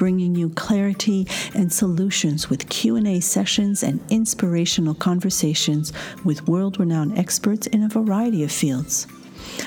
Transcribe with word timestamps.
bringing 0.00 0.34
you 0.34 0.48
clarity 0.48 1.26
and 1.54 1.70
solutions 1.70 2.48
with 2.48 2.70
Q&A 2.70 3.20
sessions 3.20 3.82
and 3.82 4.00
inspirational 4.08 4.94
conversations 4.94 5.92
with 6.24 6.48
world-renowned 6.48 7.18
experts 7.18 7.66
in 7.66 7.82
a 7.82 7.88
variety 7.90 8.42
of 8.42 8.50
fields. 8.50 9.06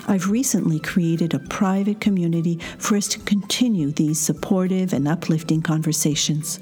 I've 0.07 0.31
recently 0.31 0.79
created 0.79 1.35
a 1.35 1.39
private 1.39 2.01
community 2.01 2.57
for 2.79 2.97
us 2.97 3.07
to 3.09 3.19
continue 3.19 3.91
these 3.91 4.19
supportive 4.19 4.91
and 4.91 5.07
uplifting 5.07 5.61
conversations. 5.61 6.59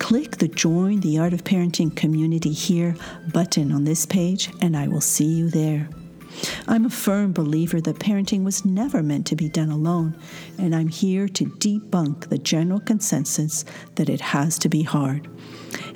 Click 0.00 0.38
the 0.38 0.48
Join 0.48 0.98
the 0.98 1.20
Art 1.20 1.32
of 1.32 1.44
Parenting 1.44 1.94
Community 1.94 2.52
Here 2.52 2.96
button 3.32 3.70
on 3.70 3.84
this 3.84 4.06
page, 4.06 4.50
and 4.60 4.76
I 4.76 4.88
will 4.88 5.00
see 5.00 5.26
you 5.26 5.50
there. 5.50 5.88
I'm 6.66 6.84
a 6.84 6.90
firm 6.90 7.32
believer 7.32 7.80
that 7.80 7.98
parenting 7.98 8.44
was 8.44 8.64
never 8.64 9.02
meant 9.02 9.26
to 9.28 9.36
be 9.36 9.48
done 9.48 9.70
alone, 9.70 10.16
and 10.58 10.74
I'm 10.74 10.88
here 10.88 11.28
to 11.28 11.44
debunk 11.44 12.28
the 12.28 12.38
general 12.38 12.80
consensus 12.80 13.64
that 13.96 14.08
it 14.08 14.20
has 14.20 14.58
to 14.60 14.68
be 14.68 14.82
hard. 14.82 15.28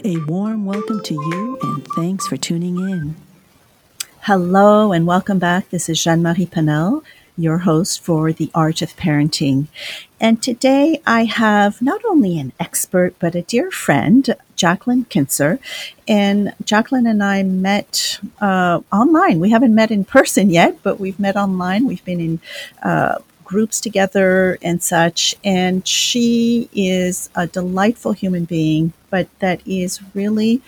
A 0.05 0.17
warm 0.27 0.67
welcome 0.67 1.03
to 1.05 1.15
you, 1.15 1.59
and 1.63 1.87
thanks 1.97 2.27
for 2.27 2.37
tuning 2.37 2.77
in. 2.79 3.17
Hello, 4.23 4.93
and 4.93 5.07
welcome 5.07 5.39
back. 5.39 5.71
This 5.71 5.89
is 5.89 6.03
Jeanne 6.03 6.23
Marie 6.23 6.47
Penel, 6.47 7.03
your 7.39 7.59
host 7.59 8.03
for 8.03 8.33
The 8.33 8.51
Art 8.55 8.83
of 8.83 8.97
Parenting. 8.97 9.69
And 10.21 10.43
today 10.43 11.01
I 11.07 11.25
have 11.25 11.81
not 11.81 12.05
only 12.05 12.39
an 12.39 12.53
expert, 12.59 13.15
but 13.19 13.37
a 13.37 13.43
dear 13.43 13.71
friend, 13.71 14.35
Jacqueline 14.57 15.05
Kincer. 15.05 15.61
And 16.09 16.53
Jacqueline 16.65 17.07
and 17.07 17.23
I 17.23 17.45
met 17.45 18.19
uh, 18.41 18.81
online. 18.93 19.39
We 19.39 19.51
haven't 19.51 19.75
met 19.75 19.93
in 19.93 20.05
person 20.05 20.51
yet, 20.51 20.83
but 20.83 20.99
we've 20.99 21.21
met 21.21 21.37
online. 21.37 21.87
We've 21.87 22.05
been 22.05 22.21
in 22.21 22.41
uh, 22.83 23.19
groups 23.45 23.81
together 23.81 24.59
and 24.61 24.83
such. 24.83 25.37
And 25.45 25.87
she 25.87 26.69
is 26.75 27.31
a 27.35 27.47
delightful 27.47 28.13
human 28.13 28.45
being, 28.45 28.93
but 29.11 29.29
that 29.39 29.67
is 29.67 30.01
really 30.15 30.61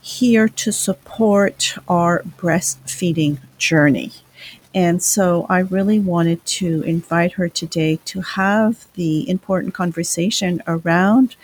here 0.00 0.48
to 0.48 0.70
support 0.72 1.76
our 1.88 2.22
breastfeeding 2.38 3.38
journey. 3.58 4.12
And 4.76 5.02
so 5.02 5.46
I 5.48 5.60
really 5.60 5.98
wanted 5.98 6.44
to 6.60 6.82
invite 6.82 7.32
her 7.32 7.48
today 7.48 7.98
to 8.04 8.20
have 8.20 8.86
the 8.92 9.28
important 9.28 9.72
conversation 9.72 10.62
around 10.66 11.34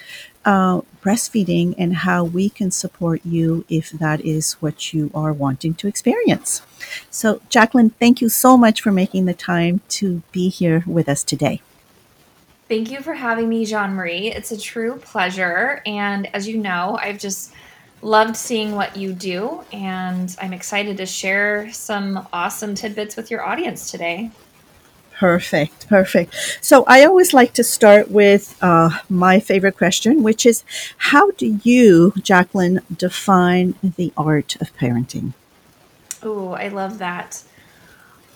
uh, 0.45 0.83
breastfeeding 1.03 1.75
and 1.79 1.97
how 1.97 2.25
we 2.25 2.51
can 2.51 2.71
support 2.71 3.25
you 3.25 3.65
if 3.71 3.91
that 3.93 4.21
is 4.21 4.53
what 4.61 4.93
you 4.93 5.11
are 5.15 5.33
wanting 5.33 5.73
to 5.77 5.89
experience. 5.89 6.61
So, 7.11 7.41
Jacqueline, 7.49 7.91
thank 7.91 8.21
you 8.21 8.29
so 8.29 8.59
much 8.59 8.83
for 8.83 8.93
making 8.93 9.25
the 9.25 9.35
time 9.35 9.81
to 9.91 10.21
be 10.31 10.51
here 10.51 10.85
with 10.87 11.09
us 11.09 11.25
today. 11.25 11.63
Thank 12.69 12.91
you 12.91 13.01
for 13.01 13.15
having 13.15 13.49
me, 13.49 13.65
Jeanne 13.65 13.95
Marie. 13.95 14.31
It's 14.31 14.53
a 14.53 14.61
true 14.61 14.97
pleasure. 14.97 15.81
And 15.87 16.29
as 16.35 16.47
you 16.47 16.59
know, 16.59 16.99
I've 17.01 17.19
just 17.19 17.55
loved 18.03 18.37
seeing 18.37 18.75
what 18.75 18.97
you 18.97 19.13
do, 19.13 19.63
and 19.73 20.37
I'm 20.41 20.53
excited 20.53 20.97
to 20.99 21.07
share 21.07 21.73
some 21.73 22.27
awesome 22.33 22.75
tidbits 22.75 23.17
with 23.17 23.31
your 23.31 23.45
audience 23.45 23.91
today. 23.91 24.31
Perfect, 25.13 25.89
perfect. 25.89 26.35
So 26.61 26.85
I 26.89 27.05
always 27.05 27.33
like 27.33 27.53
to 27.55 27.63
start 27.63 28.11
with 28.11 28.59
uh, 28.61 28.91
my 29.09 29.39
favorite 29.39 29.77
question, 29.77 30.25
which 30.25 30.45
is 30.45 30.65
How 30.97 31.31
do 31.31 31.61
you, 31.63 32.13
Jacqueline, 32.21 32.81
define 32.95 33.77
the 33.83 34.13
art 34.17 34.57
of 34.57 34.77
parenting? 34.77 35.35
Oh, 36.25 36.53
I 36.53 36.69
love 36.69 36.99
that. 36.99 37.45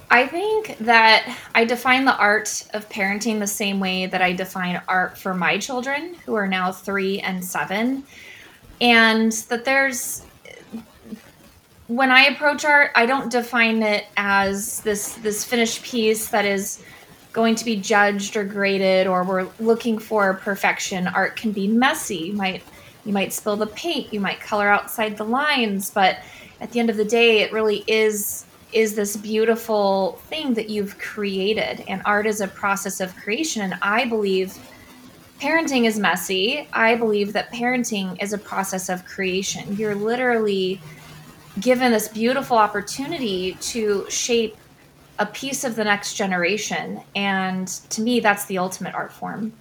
I 0.09 0.29
think 0.29 0.79
that 0.79 1.37
I 1.57 1.65
define 1.65 2.05
the 2.05 2.17
art 2.17 2.69
of 2.73 2.89
parenting 2.89 3.41
the 3.41 3.49
same 3.49 3.81
way 3.81 4.07
that 4.07 4.23
I 4.23 4.33
define 4.33 4.81
art 4.87 5.19
for 5.19 5.35
my 5.35 5.59
children, 5.59 6.15
who 6.25 6.35
are 6.37 6.47
now 6.47 6.71
three 6.71 7.19
and 7.19 7.45
seven 7.45 8.05
and 8.81 9.33
that 9.33 9.65
there's 9.65 10.23
when 11.89 12.11
I 12.11 12.25
approach 12.25 12.65
art, 12.65 12.91
I 12.97 13.07
don't 13.07 13.31
define 13.31 13.83
it 13.83 14.07
as 14.17 14.81
this 14.81 15.15
this 15.15 15.45
finished 15.45 15.83
piece 15.83 16.29
that 16.31 16.45
is 16.45 16.83
going 17.33 17.55
to 17.55 17.65
be 17.65 17.77
judged 17.77 18.37
or 18.37 18.45
graded 18.45 19.07
or 19.07 19.23
we're 19.23 19.49
looking 19.61 19.99
for 19.99 20.35
perfection. 20.35 21.07
Art 21.07 21.37
can 21.37 21.53
be 21.53 21.69
messy. 21.69 22.17
You 22.17 22.33
might 22.33 22.63
you 23.05 23.13
might 23.13 23.33
spill 23.33 23.57
the 23.57 23.69
paint, 23.69 24.13
you 24.13 24.21
might 24.21 24.41
color 24.41 24.69
outside 24.69 25.17
the 25.17 25.25
lines, 25.25 25.91
but 25.91 26.19
at 26.61 26.73
the 26.73 26.81
end 26.81 26.91
of 26.91 26.97
the 26.97 27.05
day, 27.05 27.41
it 27.41 27.53
really 27.53 27.85
is 27.87 28.47
is 28.73 28.97
this 28.97 29.17
beautiful 29.17 30.21
thing 30.29 30.55
that 30.55 30.69
you've 30.69 30.99
created. 30.99 31.85
And 31.87 32.03
art 32.05 32.27
is 32.27 32.41
a 32.41 32.49
process 32.49 33.01
of 33.01 33.15
creation 33.17 33.63
and 33.63 33.75
I 33.81 34.07
believe 34.07 34.59
parenting 35.41 35.85
is 35.85 35.99
messy. 35.99 36.69
I 36.73 36.95
believe 36.95 37.33
that 37.35 37.53
parenting 37.53 38.21
is 38.23 38.33
a 38.33 38.39
process 38.39 38.89
of 38.89 39.05
creation. 39.05 39.77
You're 39.77 39.95
literally 39.95 40.81
given 41.61 41.93
this 41.93 42.09
beautiful 42.09 42.57
opportunity 42.57 43.55
to 43.61 44.09
shape 44.11 44.57
a 45.19 45.27
piece 45.27 45.65
of 45.65 45.77
the 45.77 45.85
next 45.85 46.15
generation. 46.15 47.01
And 47.15 47.69
to 47.91 48.03
me, 48.03 48.21
that's 48.21 48.45
the 48.47 48.59
ultimate 48.59 48.95
art 48.95 49.13
form. 49.13 49.53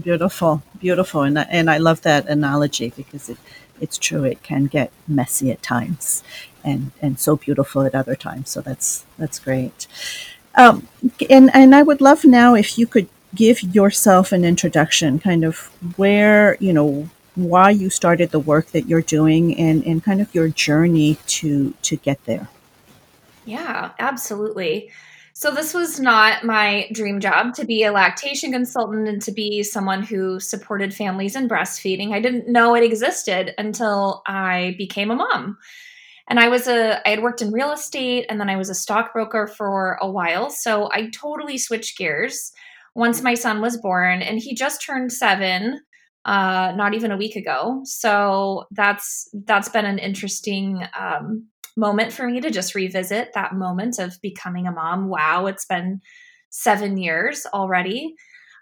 Beautiful, 0.00 0.62
beautiful. 0.78 1.22
And 1.22 1.38
I, 1.38 1.42
and 1.50 1.70
I 1.70 1.78
love 1.78 2.02
that 2.02 2.28
analogy 2.28 2.92
because 2.96 3.28
it, 3.28 3.38
it's 3.80 3.98
true. 3.98 4.24
It 4.24 4.42
can 4.42 4.66
get 4.66 4.92
messy 5.06 5.50
at 5.50 5.62
times 5.62 6.22
and, 6.64 6.92
and 7.00 7.18
so 7.18 7.36
beautiful 7.36 7.82
at 7.82 7.94
other 7.94 8.16
times. 8.16 8.50
So 8.50 8.60
that's, 8.60 9.04
that's 9.18 9.38
great. 9.38 9.86
Um, 10.54 10.88
and, 11.30 11.50
and 11.54 11.74
I 11.74 11.82
would 11.82 12.00
love 12.00 12.24
now 12.24 12.54
if 12.54 12.78
you 12.78 12.86
could 12.86 13.08
give 13.34 13.62
yourself 13.62 14.32
an 14.32 14.44
introduction, 14.44 15.18
kind 15.18 15.44
of 15.44 15.70
where, 15.96 16.56
you 16.60 16.72
know, 16.72 17.08
why 17.34 17.70
you 17.70 17.88
started 17.88 18.30
the 18.30 18.40
work 18.40 18.68
that 18.68 18.88
you're 18.88 19.02
doing 19.02 19.56
and, 19.58 19.84
and 19.84 20.02
kind 20.02 20.20
of 20.20 20.34
your 20.34 20.48
journey 20.48 21.18
to 21.26 21.72
to 21.82 21.96
get 21.96 22.24
there. 22.24 22.48
Yeah, 23.44 23.92
absolutely. 23.98 24.90
So 25.32 25.52
this 25.52 25.72
was 25.72 26.00
not 26.00 26.42
my 26.42 26.88
dream 26.92 27.20
job 27.20 27.54
to 27.54 27.64
be 27.64 27.84
a 27.84 27.92
lactation 27.92 28.50
consultant 28.50 29.06
and 29.06 29.22
to 29.22 29.30
be 29.30 29.62
someone 29.62 30.02
who 30.02 30.40
supported 30.40 30.92
families 30.92 31.36
in 31.36 31.48
breastfeeding. 31.48 32.12
I 32.12 32.20
didn't 32.20 32.48
know 32.48 32.74
it 32.74 32.82
existed 32.82 33.54
until 33.56 34.22
I 34.26 34.74
became 34.76 35.12
a 35.12 35.14
mom. 35.14 35.56
And 36.26 36.40
I 36.40 36.48
was 36.48 36.66
a 36.66 37.00
I 37.06 37.10
had 37.10 37.22
worked 37.22 37.40
in 37.40 37.52
real 37.52 37.70
estate 37.70 38.26
and 38.28 38.40
then 38.40 38.50
I 38.50 38.56
was 38.56 38.68
a 38.68 38.74
stockbroker 38.74 39.46
for 39.46 39.96
a 40.02 40.10
while. 40.10 40.50
So 40.50 40.90
I 40.92 41.08
totally 41.10 41.56
switched 41.56 41.96
gears 41.96 42.52
once 42.94 43.22
my 43.22 43.34
son 43.34 43.60
was 43.60 43.80
born, 43.80 44.22
and 44.22 44.38
he 44.38 44.54
just 44.54 44.84
turned 44.84 45.12
seven 45.12 45.80
uh, 46.24 46.72
not 46.76 46.94
even 46.94 47.10
a 47.10 47.16
week 47.16 47.36
ago. 47.36 47.80
So 47.84 48.64
that's 48.72 49.28
that's 49.46 49.70
been 49.70 49.86
an 49.86 49.98
interesting 49.98 50.82
um, 50.98 51.46
moment 51.76 52.12
for 52.12 52.26
me 52.26 52.40
to 52.40 52.50
just 52.50 52.74
revisit 52.74 53.30
that 53.34 53.54
moment 53.54 53.98
of 53.98 54.18
becoming 54.20 54.66
a 54.66 54.72
mom. 54.72 55.08
Wow, 55.08 55.46
it's 55.46 55.64
been 55.64 56.00
seven 56.50 56.96
years 56.98 57.46
already. 57.54 58.14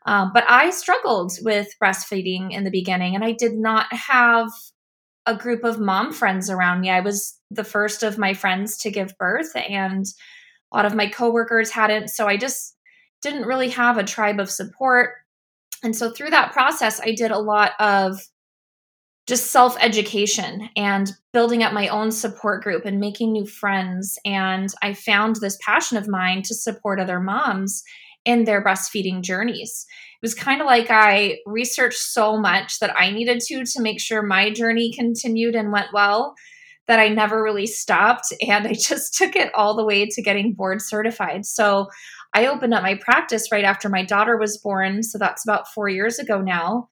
Um, 0.06 0.30
but 0.32 0.44
I 0.46 0.70
struggled 0.70 1.32
with 1.42 1.68
breastfeeding 1.82 2.52
in 2.52 2.62
the 2.62 2.70
beginning, 2.70 3.16
and 3.16 3.24
I 3.24 3.32
did 3.32 3.54
not 3.54 3.92
have 3.92 4.48
a 5.26 5.34
group 5.34 5.64
of 5.64 5.80
mom 5.80 6.12
friends 6.12 6.48
around 6.48 6.80
me. 6.80 6.90
I 6.90 7.00
was 7.00 7.36
the 7.50 7.64
first 7.64 8.04
of 8.04 8.16
my 8.16 8.32
friends 8.32 8.76
to 8.78 8.92
give 8.92 9.18
birth, 9.18 9.50
and 9.56 10.04
a 10.72 10.76
lot 10.76 10.86
of 10.86 10.94
my 10.94 11.08
coworkers 11.08 11.70
hadn't. 11.70 12.10
So 12.10 12.28
I 12.28 12.36
just 12.36 12.75
didn't 13.22 13.46
really 13.46 13.70
have 13.70 13.98
a 13.98 14.04
tribe 14.04 14.40
of 14.40 14.50
support. 14.50 15.10
And 15.82 15.94
so 15.94 16.10
through 16.10 16.30
that 16.30 16.52
process, 16.52 17.00
I 17.00 17.12
did 17.12 17.30
a 17.30 17.38
lot 17.38 17.72
of 17.80 18.20
just 19.26 19.50
self 19.50 19.76
education 19.80 20.68
and 20.76 21.12
building 21.32 21.62
up 21.62 21.72
my 21.72 21.88
own 21.88 22.12
support 22.12 22.62
group 22.62 22.84
and 22.84 23.00
making 23.00 23.32
new 23.32 23.46
friends. 23.46 24.18
And 24.24 24.68
I 24.82 24.94
found 24.94 25.36
this 25.36 25.58
passion 25.64 25.96
of 25.98 26.08
mine 26.08 26.42
to 26.42 26.54
support 26.54 27.00
other 27.00 27.20
moms 27.20 27.82
in 28.24 28.44
their 28.44 28.62
breastfeeding 28.62 29.22
journeys. 29.22 29.86
It 30.20 30.24
was 30.24 30.34
kind 30.34 30.60
of 30.60 30.66
like 30.66 30.90
I 30.90 31.38
researched 31.46 31.98
so 31.98 32.38
much 32.38 32.78
that 32.78 32.96
I 32.98 33.10
needed 33.10 33.40
to 33.46 33.64
to 33.64 33.82
make 33.82 34.00
sure 34.00 34.22
my 34.22 34.50
journey 34.50 34.92
continued 34.92 35.54
and 35.54 35.72
went 35.72 35.92
well 35.92 36.34
that 36.88 37.00
I 37.00 37.08
never 37.08 37.42
really 37.42 37.66
stopped. 37.66 38.32
And 38.46 38.66
I 38.66 38.72
just 38.78 39.14
took 39.14 39.34
it 39.36 39.52
all 39.54 39.76
the 39.76 39.84
way 39.84 40.06
to 40.06 40.22
getting 40.22 40.54
board 40.54 40.80
certified. 40.80 41.46
So 41.46 41.88
I 42.36 42.48
opened 42.48 42.74
up 42.74 42.82
my 42.82 42.96
practice 42.96 43.50
right 43.50 43.64
after 43.64 43.88
my 43.88 44.04
daughter 44.04 44.36
was 44.36 44.58
born. 44.58 45.02
So 45.02 45.16
that's 45.16 45.42
about 45.42 45.72
four 45.72 45.88
years 45.88 46.18
ago 46.18 46.42
now. 46.42 46.88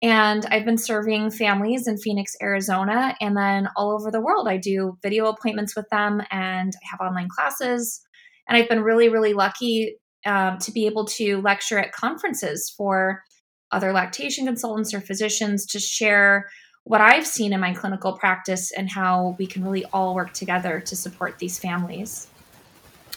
And 0.00 0.46
I've 0.46 0.64
been 0.64 0.78
serving 0.78 1.32
families 1.32 1.88
in 1.88 1.98
Phoenix, 1.98 2.36
Arizona, 2.40 3.16
and 3.20 3.36
then 3.36 3.68
all 3.74 3.90
over 3.90 4.12
the 4.12 4.20
world. 4.20 4.46
I 4.46 4.58
do 4.58 4.96
video 5.02 5.26
appointments 5.26 5.74
with 5.74 5.88
them 5.90 6.22
and 6.30 6.72
I 6.72 6.86
have 6.88 7.00
online 7.00 7.28
classes. 7.28 8.00
And 8.48 8.56
I've 8.56 8.68
been 8.68 8.84
really, 8.84 9.08
really 9.08 9.32
lucky 9.32 9.96
um, 10.24 10.58
to 10.58 10.70
be 10.70 10.86
able 10.86 11.06
to 11.06 11.40
lecture 11.40 11.80
at 11.80 11.90
conferences 11.90 12.72
for 12.76 13.24
other 13.72 13.92
lactation 13.92 14.46
consultants 14.46 14.94
or 14.94 15.00
physicians 15.00 15.66
to 15.66 15.80
share 15.80 16.48
what 16.84 17.00
I've 17.00 17.26
seen 17.26 17.52
in 17.52 17.58
my 17.58 17.74
clinical 17.74 18.12
practice 18.12 18.70
and 18.70 18.88
how 18.88 19.34
we 19.36 19.48
can 19.48 19.64
really 19.64 19.84
all 19.86 20.14
work 20.14 20.32
together 20.32 20.78
to 20.78 20.94
support 20.94 21.40
these 21.40 21.58
families. 21.58 22.28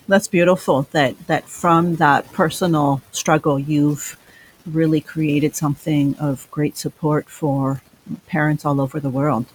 That's 0.09 0.27
beautiful 0.27 0.87
that 0.91 1.15
that 1.27 1.47
from 1.47 1.97
that 1.97 2.33
personal 2.33 3.01
struggle 3.13 3.59
you've 3.59 4.17
really 4.65 5.01
created 5.01 5.55
something 5.55 6.15
of 6.17 6.49
great 6.51 6.77
support 6.77 7.29
for 7.29 7.81
parents 8.27 8.65
all 8.65 8.81
over 8.81 8.99
the 8.99 9.09
world. 9.09 9.45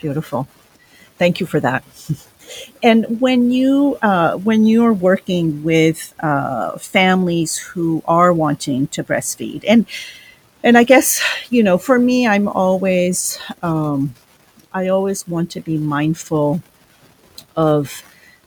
Beautiful. 0.00 0.48
Thank 1.18 1.40
you 1.40 1.46
for 1.46 1.60
that. 1.60 1.84
And 2.82 3.20
when 3.20 3.50
you 3.50 3.98
uh, 4.02 4.36
when 4.36 4.66
you're 4.66 4.92
working 4.92 5.62
with 5.64 6.14
uh, 6.20 6.78
families 6.78 7.58
who 7.58 8.02
are 8.06 8.32
wanting 8.32 8.88
to 8.88 9.04
breastfeed, 9.04 9.64
and 9.66 9.86
and 10.64 10.78
I 10.78 10.84
guess 10.84 11.22
you 11.50 11.62
know, 11.62 11.78
for 11.78 11.98
me, 11.98 12.26
I'm 12.26 12.48
always 12.48 13.38
um, 13.62 14.14
I 14.72 14.88
always 14.88 15.28
want 15.28 15.50
to 15.52 15.60
be 15.60 15.78
mindful 15.78 16.62
of 17.56 18.02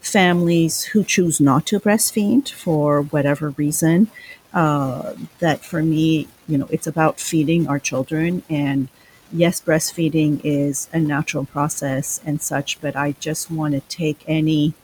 families 0.06 0.84
who 0.84 1.04
choose 1.04 1.40
not 1.40 1.66
to 1.66 1.80
breastfeed 1.80 2.50
for 2.50 3.02
whatever 3.02 3.50
reason. 3.50 4.10
Uh, 4.54 5.14
that 5.40 5.64
for 5.64 5.82
me, 5.82 6.28
you 6.48 6.56
know, 6.56 6.66
it's 6.70 6.86
about 6.86 7.20
feeding 7.20 7.68
our 7.68 7.78
children. 7.78 8.42
And 8.48 8.88
yes, 9.32 9.60
breastfeeding 9.60 10.40
is 10.44 10.88
a 10.92 10.98
natural 10.98 11.44
process 11.44 12.20
and 12.24 12.40
such, 12.40 12.80
but 12.80 12.96
I 12.96 13.12
just 13.12 13.50
want 13.50 13.74
to 13.74 13.80
take 13.80 14.24
any 14.26 14.74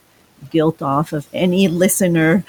guilt 0.50 0.82
off 0.82 1.12
of 1.12 1.28
any 1.32 1.68
listener 1.82 2.44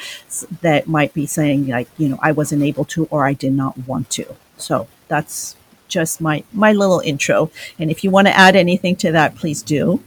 that 0.61 0.87
might 0.87 1.13
be 1.13 1.25
saying 1.25 1.67
like 1.67 1.87
you 1.97 2.09
know 2.09 2.17
i 2.21 2.31
wasn't 2.31 2.61
able 2.61 2.85
to 2.85 3.05
or 3.11 3.25
i 3.25 3.33
did 3.33 3.53
not 3.53 3.77
want 3.87 4.09
to 4.09 4.25
so 4.57 4.87
that's 5.07 5.55
just 5.87 6.19
my 6.19 6.43
my 6.51 6.71
little 6.71 6.99
intro 7.01 7.51
and 7.77 7.91
if 7.91 8.03
you 8.03 8.09
want 8.09 8.25
to 8.27 8.35
add 8.35 8.55
anything 8.55 8.95
to 8.95 9.11
that 9.11 9.35
please 9.35 9.61
do 9.61 10.01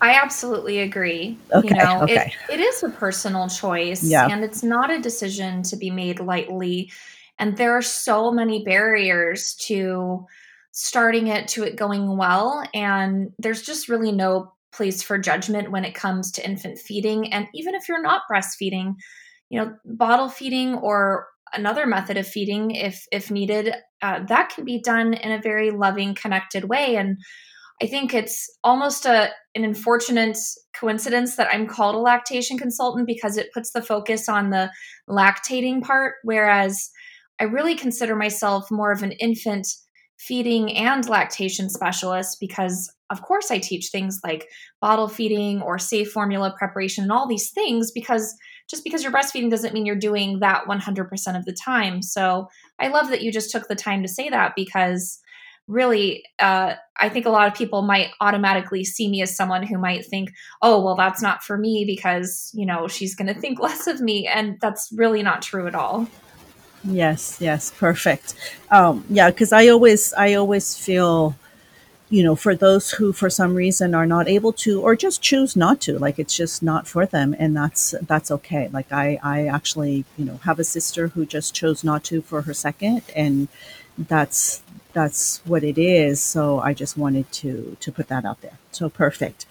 I 0.00 0.14
absolutely 0.14 0.80
agree. 0.80 1.38
Okay, 1.52 1.68
you 1.68 1.74
know, 1.74 2.02
okay. 2.02 2.32
it, 2.48 2.54
it 2.54 2.60
is 2.60 2.82
a 2.82 2.88
personal 2.88 3.48
choice 3.48 4.02
Yeah. 4.02 4.28
and 4.30 4.42
it's 4.42 4.62
not 4.62 4.90
a 4.90 5.00
decision 5.00 5.62
to 5.64 5.76
be 5.76 5.90
made 5.90 6.20
lightly. 6.20 6.90
And 7.38 7.56
there 7.56 7.76
are 7.76 7.82
so 7.82 8.30
many 8.30 8.64
barriers 8.64 9.54
to 9.66 10.26
starting 10.72 11.26
it 11.26 11.48
to 11.48 11.64
it 11.64 11.76
going 11.76 12.16
well. 12.16 12.64
And 12.74 13.32
there's 13.38 13.62
just 13.62 13.88
really 13.88 14.12
no 14.12 14.52
place 14.72 15.02
for 15.02 15.18
judgment 15.18 15.70
when 15.70 15.84
it 15.84 15.94
comes 15.94 16.30
to 16.32 16.44
infant 16.44 16.78
feeding. 16.78 17.32
And 17.32 17.48
even 17.54 17.74
if 17.74 17.88
you're 17.88 18.02
not 18.02 18.22
breastfeeding, 18.30 18.94
you 19.48 19.60
know, 19.60 19.74
bottle 19.84 20.28
feeding 20.28 20.74
or 20.76 21.26
another 21.52 21.86
method 21.86 22.16
of 22.16 22.26
feeding, 22.26 22.70
if 22.70 23.04
if 23.10 23.30
needed, 23.30 23.74
uh, 24.02 24.20
that 24.26 24.50
can 24.50 24.64
be 24.64 24.80
done 24.80 25.14
in 25.14 25.32
a 25.32 25.42
very 25.42 25.70
loving, 25.70 26.14
connected 26.14 26.64
way. 26.64 26.96
And 26.96 27.18
I 27.82 27.86
think 27.86 28.12
it's 28.12 28.48
almost 28.62 29.06
a 29.06 29.30
an 29.54 29.64
unfortunate 29.64 30.38
coincidence 30.74 31.36
that 31.36 31.48
I'm 31.52 31.66
called 31.66 31.96
a 31.96 31.98
lactation 31.98 32.56
consultant 32.56 33.06
because 33.06 33.36
it 33.36 33.52
puts 33.52 33.72
the 33.72 33.82
focus 33.82 34.28
on 34.28 34.50
the 34.50 34.70
lactating 35.08 35.82
part, 35.82 36.14
whereas 36.22 36.90
I 37.40 37.44
really 37.44 37.74
consider 37.74 38.14
myself 38.14 38.70
more 38.70 38.92
of 38.92 39.02
an 39.02 39.12
infant 39.12 39.66
feeding 40.18 40.76
and 40.76 41.08
lactation 41.08 41.70
specialist 41.70 42.36
because 42.38 42.92
of 43.08 43.22
course 43.22 43.50
I 43.50 43.58
teach 43.58 43.88
things 43.88 44.20
like 44.22 44.48
bottle 44.80 45.08
feeding 45.08 45.62
or 45.62 45.78
safe 45.78 46.12
formula 46.12 46.54
preparation 46.58 47.04
and 47.04 47.10
all 47.10 47.26
these 47.26 47.50
things 47.50 47.90
because 47.90 48.36
just 48.68 48.84
because 48.84 49.02
you're 49.02 49.12
breastfeeding 49.12 49.50
doesn't 49.50 49.72
mean 49.72 49.86
you're 49.86 49.96
doing 49.96 50.40
that 50.40 50.66
100% 50.68 51.38
of 51.38 51.44
the 51.46 51.52
time. 51.52 52.02
So 52.02 52.48
I 52.78 52.88
love 52.88 53.08
that 53.08 53.22
you 53.22 53.32
just 53.32 53.50
took 53.50 53.66
the 53.66 53.74
time 53.74 54.02
to 54.02 54.08
say 54.08 54.28
that 54.28 54.52
because 54.54 55.18
really 55.70 56.24
uh, 56.40 56.74
i 56.98 57.08
think 57.08 57.26
a 57.26 57.30
lot 57.30 57.46
of 57.46 57.54
people 57.54 57.82
might 57.82 58.10
automatically 58.20 58.84
see 58.84 59.08
me 59.08 59.22
as 59.22 59.34
someone 59.34 59.62
who 59.62 59.78
might 59.78 60.04
think 60.04 60.30
oh 60.62 60.82
well 60.82 60.96
that's 60.96 61.22
not 61.22 61.42
for 61.42 61.56
me 61.56 61.84
because 61.86 62.50
you 62.54 62.66
know 62.66 62.88
she's 62.88 63.14
going 63.14 63.32
to 63.32 63.40
think 63.40 63.58
less 63.68 63.86
of 63.86 64.00
me 64.00 64.26
and 64.26 64.58
that's 64.60 64.90
really 64.92 65.22
not 65.22 65.42
true 65.42 65.66
at 65.66 65.74
all 65.74 66.06
Yes, 66.84 67.38
yes, 67.40 67.70
perfect. 67.70 68.34
Um, 68.70 69.04
yeah, 69.10 69.30
because 69.30 69.52
I 69.52 69.68
always, 69.68 70.14
I 70.14 70.34
always 70.34 70.76
feel, 70.76 71.36
you 72.08 72.22
know, 72.22 72.34
for 72.34 72.54
those 72.54 72.90
who, 72.90 73.12
for 73.12 73.28
some 73.28 73.54
reason, 73.54 73.94
are 73.94 74.06
not 74.06 74.28
able 74.28 74.52
to, 74.54 74.80
or 74.80 74.96
just 74.96 75.20
choose 75.20 75.56
not 75.56 75.80
to, 75.82 75.98
like 75.98 76.18
it's 76.18 76.34
just 76.34 76.62
not 76.62 76.88
for 76.88 77.04
them, 77.04 77.36
and 77.38 77.54
that's 77.54 77.94
that's 78.02 78.30
okay. 78.30 78.68
Like 78.72 78.90
I, 78.92 79.18
I 79.22 79.46
actually, 79.46 80.04
you 80.16 80.24
know, 80.24 80.38
have 80.44 80.58
a 80.58 80.64
sister 80.64 81.08
who 81.08 81.26
just 81.26 81.54
chose 81.54 81.84
not 81.84 82.02
to 82.04 82.22
for 82.22 82.42
her 82.42 82.54
second, 82.54 83.02
and 83.14 83.48
that's 83.98 84.62
that's 84.92 85.40
what 85.44 85.62
it 85.64 85.78
is. 85.78 86.20
So 86.22 86.60
I 86.60 86.74
just 86.74 86.96
wanted 86.96 87.30
to 87.32 87.76
to 87.80 87.92
put 87.92 88.08
that 88.08 88.24
out 88.24 88.40
there. 88.40 88.58
So 88.72 88.88
perfect. 88.88 89.46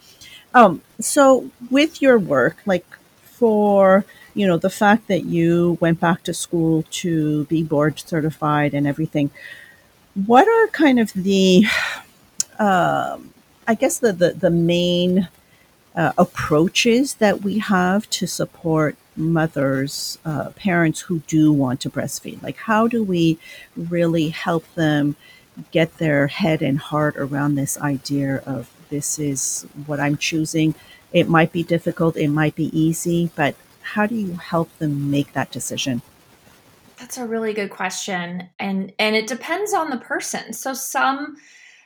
Um, 0.54 0.82
so 1.00 1.52
with 1.70 2.02
your 2.02 2.18
work, 2.18 2.58
like 2.66 2.86
for 3.24 4.06
you 4.34 4.48
know 4.48 4.58
the 4.58 4.70
fact 4.70 5.08
that 5.08 5.26
you 5.26 5.78
went 5.80 6.00
back 6.00 6.24
to 6.24 6.34
school 6.34 6.84
to 7.02 7.46
be 7.46 7.64
board 7.64 8.00
certified 8.00 8.74
and 8.74 8.88
everything, 8.88 9.32
what 10.26 10.48
are 10.48 10.68
kind 10.68 11.00
of 11.00 11.14
the 11.14 11.66
um, 12.60 13.34
I 13.68 13.76
guess 13.76 14.00
the 14.00 14.14
the, 14.14 14.32
the 14.32 14.50
main 14.50 15.30
uh, 15.96 16.14
approaches 16.18 17.16
that 17.16 17.42
we 17.42 17.60
have 17.60 18.10
to 18.12 18.28
support 18.28 18.96
mothers, 19.20 20.18
uh, 20.26 20.50
parents 20.52 21.02
who 21.02 21.20
do 21.28 21.52
want 21.52 21.82
to 21.82 21.90
breastfeed? 21.90 22.42
Like, 22.42 22.58
how 22.58 22.88
do 22.88 23.04
we 23.04 23.38
really 23.76 24.30
help 24.30 24.66
them 24.76 25.16
get 25.72 25.98
their 25.98 26.28
head 26.28 26.62
and 26.62 26.80
heart 26.80 27.18
around 27.18 27.56
this 27.56 27.78
idea 27.80 28.38
of 28.46 28.72
this 28.90 29.20
is 29.20 29.68
what 29.86 30.00
I'm 30.00 30.18
choosing? 30.18 30.74
It 31.12 31.28
might 31.28 31.52
be 31.52 31.64
difficult, 31.64 32.18
it 32.18 32.30
might 32.30 32.56
be 32.56 32.78
easy, 32.78 33.30
but 33.36 33.56
how 33.82 34.06
do 34.06 34.16
you 34.16 34.34
help 34.34 34.76
them 34.78 35.12
make 35.12 35.34
that 35.34 35.52
decision? 35.52 36.02
that's 37.00 37.18
a 37.18 37.26
really 37.26 37.54
good 37.54 37.70
question 37.70 38.50
and 38.60 38.92
and 39.00 39.16
it 39.16 39.26
depends 39.26 39.74
on 39.74 39.90
the 39.90 39.98
person 39.98 40.54
so 40.54 40.74
some 40.74 41.38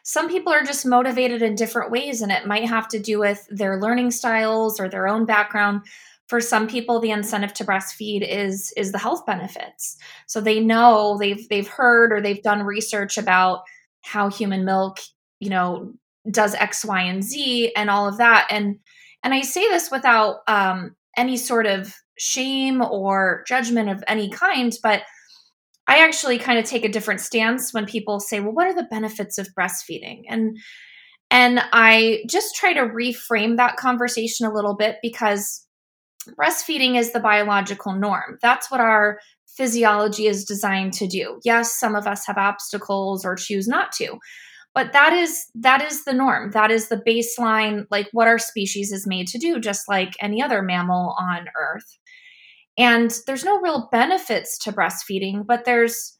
some 0.02 0.28
people 0.28 0.52
are 0.52 0.64
just 0.64 0.86
motivated 0.86 1.42
in 1.42 1.56
different 1.56 1.92
ways 1.92 2.22
and 2.22 2.32
it 2.32 2.46
might 2.46 2.68
have 2.68 2.88
to 2.90 3.00
do 3.00 3.20
with 3.20 3.48
their 3.50 3.80
learning 3.80 4.12
styles 4.12 4.80
or 4.80 4.90
their 4.90 5.08
own 5.08 5.26
background 5.26 5.82
for 6.28 6.40
some 6.40 6.68
people 6.68 7.00
the 7.00 7.12
incentive 7.12 7.54
to 7.54 7.66
breastfeed 7.66 8.28
is 8.28 8.74
is 8.78 8.92
the 8.92 8.98
health 8.98 9.26
benefits 9.26 9.98
so 10.28 10.40
they 10.40 10.60
know 10.60 11.18
they've 11.20 11.48
they've 11.50 11.68
heard 11.68 12.12
or 12.12 12.22
they've 12.22 12.44
done 12.44 12.64
research 12.64 13.18
about 13.18 13.62
how 14.02 14.30
human 14.30 14.66
milk 14.66 14.98
you 15.40 15.50
know 15.50 15.92
does 16.32 16.56
x 16.56 16.86
y 16.86 17.02
and 17.02 17.24
z 17.24 17.74
and 17.76 17.90
all 17.90 18.08
of 18.08 18.18
that 18.18 18.48
and 18.50 18.78
and 19.24 19.34
i 19.34 19.42
say 19.42 19.68
this 19.70 19.92
without 19.92 20.38
um 20.48 20.96
any 21.18 21.38
sort 21.38 21.66
of 21.66 21.94
shame 22.18 22.82
or 22.82 23.44
judgment 23.48 23.90
of 23.90 24.04
any 24.08 24.30
kind 24.30 24.74
but 24.82 25.04
I 25.86 25.98
actually 25.98 26.38
kind 26.38 26.58
of 26.58 26.66
take 26.66 26.86
a 26.86 26.90
different 26.90 27.20
stance 27.20 27.74
when 27.74 27.86
people 27.86 28.20
say, 28.20 28.40
"Well, 28.40 28.54
what 28.54 28.68
are 28.68 28.74
the 28.74 28.88
benefits 28.90 29.38
of 29.38 29.50
breastfeeding?" 29.54 30.22
and 30.30 30.58
and 31.30 31.62
I 31.74 32.24
just 32.30 32.56
try 32.56 32.74
to 32.74 32.82
reframe 32.82 33.58
that 33.58 33.76
conversation 33.76 34.46
a 34.46 34.54
little 34.54 34.76
bit 34.76 34.98
because 35.02 35.66
breastfeeding 36.40 36.98
is 36.98 37.14
the 37.14 37.20
biological 37.20 37.94
norm. 37.94 38.38
That's 38.42 38.70
what 38.72 38.80
our 38.80 39.20
physiology 39.48 40.28
is 40.28 40.46
designed 40.46 40.94
to 40.94 41.08
do. 41.08 41.40
Yes, 41.44 41.80
some 41.80 41.96
of 41.96 42.08
us 42.08 42.26
have 42.26 42.38
obstacles 42.38 43.24
or 43.24 43.36
choose 43.36 43.68
not 43.68 43.92
to. 43.94 44.18
But 44.74 44.92
that 44.94 45.14
is 45.14 45.46
that 45.56 45.84
is 45.84 46.04
the 46.04 46.14
norm. 46.14 46.52
That 46.52 46.72
is 46.72 46.90
the 46.90 47.02
baseline 47.08 47.86
like 47.92 48.10
what 48.12 48.28
our 48.28 48.40
species 48.40 48.92
is 48.92 49.06
made 49.06 49.28
to 49.28 49.38
do 49.38 49.60
just 49.60 49.88
like 49.88 50.14
any 50.20 50.42
other 50.42 50.64
mammal 50.64 51.16
on 51.20 51.46
earth. 51.56 52.00
And 52.78 53.14
there's 53.28 53.44
no 53.44 53.60
real 53.62 53.88
benefits 53.92 54.58
to 54.60 54.72
breastfeeding, 54.72 55.46
but 55.46 55.66
there's 55.66 56.18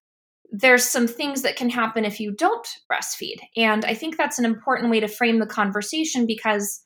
there's 0.52 0.84
some 0.84 1.08
things 1.08 1.42
that 1.42 1.56
can 1.56 1.70
happen 1.70 2.06
if 2.06 2.20
you 2.20 2.32
don't 2.32 2.68
breastfeed. 2.92 3.38
And 3.58 3.84
I 3.86 3.96
think 3.96 4.18
that's 4.18 4.38
an 4.38 4.46
important 4.46 4.92
way 4.92 5.00
to 5.00 5.08
frame 5.08 5.40
the 5.40 5.48
conversation 5.48 6.28
because 6.28 6.84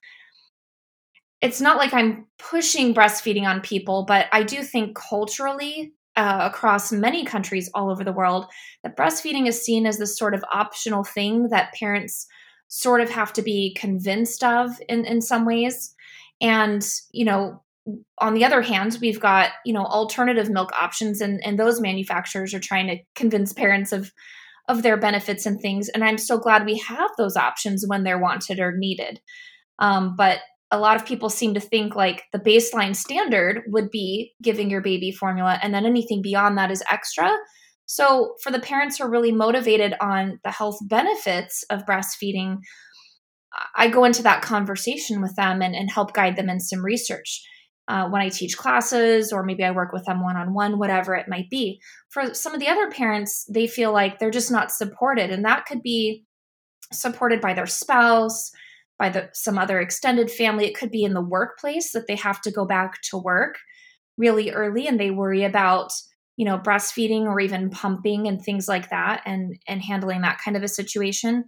it's 1.41 1.62
not 1.62 1.77
like 1.77 1.94
I'm 1.94 2.25
pushing 2.39 2.94
breastfeeding 2.94 3.44
on 3.44 3.62
people, 3.62 4.06
but 4.08 4.27
I 4.32 4.44
do 4.44 4.63
think 4.63 4.98
culturally, 4.98 5.94
uh, 6.15 6.50
across 6.51 6.91
many 6.91 7.24
countries 7.24 7.70
all 7.75 7.91
over 7.91 8.03
the 8.03 8.12
world, 8.12 8.46
that 8.84 8.98
breastfeeding 8.98 9.48
is 9.48 9.62
seen 9.62 9.86
as 9.86 10.00
this 10.00 10.17
sort 10.17 10.34
of 10.34 10.44
optional 10.51 11.03
thing 11.03 11.50
that 11.50 11.74
parents 11.74 12.25
sort 12.70 13.01
of 13.01 13.10
have 13.10 13.32
to 13.34 13.41
be 13.41 13.75
convinced 13.75 14.44
of 14.44 14.72
in, 14.89 15.06
in 15.06 15.22
some 15.22 15.46
ways. 15.46 15.94
And, 16.41 16.86
you 17.12 17.24
know, 17.24 17.63
on 18.17 18.34
the 18.34 18.44
other 18.44 18.62
hand, 18.62 18.98
we've 19.00 19.20
got, 19.20 19.51
you 19.63 19.74
know, 19.74 19.86
alternative 19.86 20.50
milk 20.50 20.72
options 20.74 21.22
and, 21.22 21.39
and 21.46 21.58
those 21.58 21.79
manufacturers 21.79 22.53
are 22.53 22.60
trying 22.60 22.88
to 22.88 22.98
convince 23.15 23.53
parents 23.53 23.91
of 23.91 24.12
of 24.70 24.84
their 24.84 24.98
benefits 24.98 25.46
and 25.46 25.62
things. 25.62 25.88
And 25.88 26.03
I'm 26.03 26.17
so 26.17 26.38
glad 26.38 26.65
we 26.65 26.77
have 26.79 27.10
those 27.17 27.38
options 27.38 27.86
when 27.88 28.03
they're 28.03 28.20
wanted 28.20 28.60
or 28.60 28.75
needed. 28.75 29.22
Um, 29.79 30.15
but 30.17 30.39
a 30.71 30.79
lot 30.79 30.97
of 30.97 31.05
people 31.05 31.29
seem 31.29 31.53
to 31.53 31.59
think 31.59 31.95
like 31.95 32.24
the 32.33 32.39
baseline 32.39 32.95
standard 32.95 33.63
would 33.67 33.89
be 33.89 34.33
giving 34.41 34.69
your 34.69 34.81
baby 34.81 35.12
formula, 35.12 35.59
and 35.62 35.74
then 35.74 35.86
anything 35.86 36.21
beyond 36.21 36.57
that 36.57 36.71
is 36.71 36.83
extra. 36.91 37.36
So, 37.86 38.36
for 38.43 38.51
the 38.51 38.59
parents 38.59 38.97
who 38.97 39.05
are 39.05 39.09
really 39.09 39.31
motivated 39.31 39.93
on 40.01 40.39
the 40.43 40.51
health 40.51 40.77
benefits 40.81 41.63
of 41.69 41.86
breastfeeding, 41.86 42.57
I 43.75 43.88
go 43.88 44.03
into 44.03 44.24
that 44.24 44.41
conversation 44.41 45.21
with 45.21 45.36
them 45.36 45.62
and, 45.62 45.74
and 45.74 45.89
help 45.89 46.13
guide 46.13 46.36
them 46.36 46.50
in 46.50 46.59
some 46.59 46.83
research. 46.83 47.41
Uh, 47.89 48.09
when 48.09 48.21
I 48.21 48.27
teach 48.27 48.57
classes, 48.57 49.31
or 49.31 49.43
maybe 49.43 49.63
I 49.63 49.71
work 49.71 49.93
with 49.93 50.03
them 50.03 50.21
one 50.21 50.36
on 50.36 50.53
one, 50.53 50.77
whatever 50.77 51.15
it 51.15 51.29
might 51.29 51.50
be. 51.50 51.79
For 52.09 52.33
some 52.33 52.53
of 52.53 52.59
the 52.59 52.67
other 52.67 52.91
parents, 52.91 53.45
they 53.50 53.65
feel 53.65 53.93
like 53.93 54.19
they're 54.19 54.29
just 54.29 54.51
not 54.51 54.74
supported, 54.74 55.31
and 55.31 55.45
that 55.45 55.65
could 55.65 55.81
be 55.81 56.25
supported 56.91 57.39
by 57.39 57.53
their 57.53 57.65
spouse, 57.65 58.51
by 58.99 59.09
the, 59.09 59.29
some 59.33 59.57
other 59.57 59.79
extended 59.79 60.31
family. 60.31 60.65
It 60.65 60.77
could 60.77 60.91
be 60.91 61.03
in 61.03 61.13
the 61.13 61.21
workplace 61.21 61.91
that 61.91 62.07
they 62.07 62.15
have 62.15 62.41
to 62.41 62.51
go 62.51 62.65
back 62.65 63.01
to 63.09 63.17
work 63.17 63.57
really 64.17 64.51
early, 64.51 64.87
and 64.87 64.99
they 64.99 65.11
worry 65.11 65.43
about 65.43 65.91
you 66.35 66.45
know 66.45 66.57
breastfeeding 66.57 67.23
or 67.23 67.39
even 67.39 67.69
pumping 67.69 68.27
and 68.27 68.41
things 68.41 68.67
like 68.67 68.89
that, 68.89 69.21
and 69.25 69.57
and 69.67 69.81
handling 69.81 70.21
that 70.21 70.39
kind 70.43 70.57
of 70.57 70.63
a 70.63 70.67
situation 70.67 71.45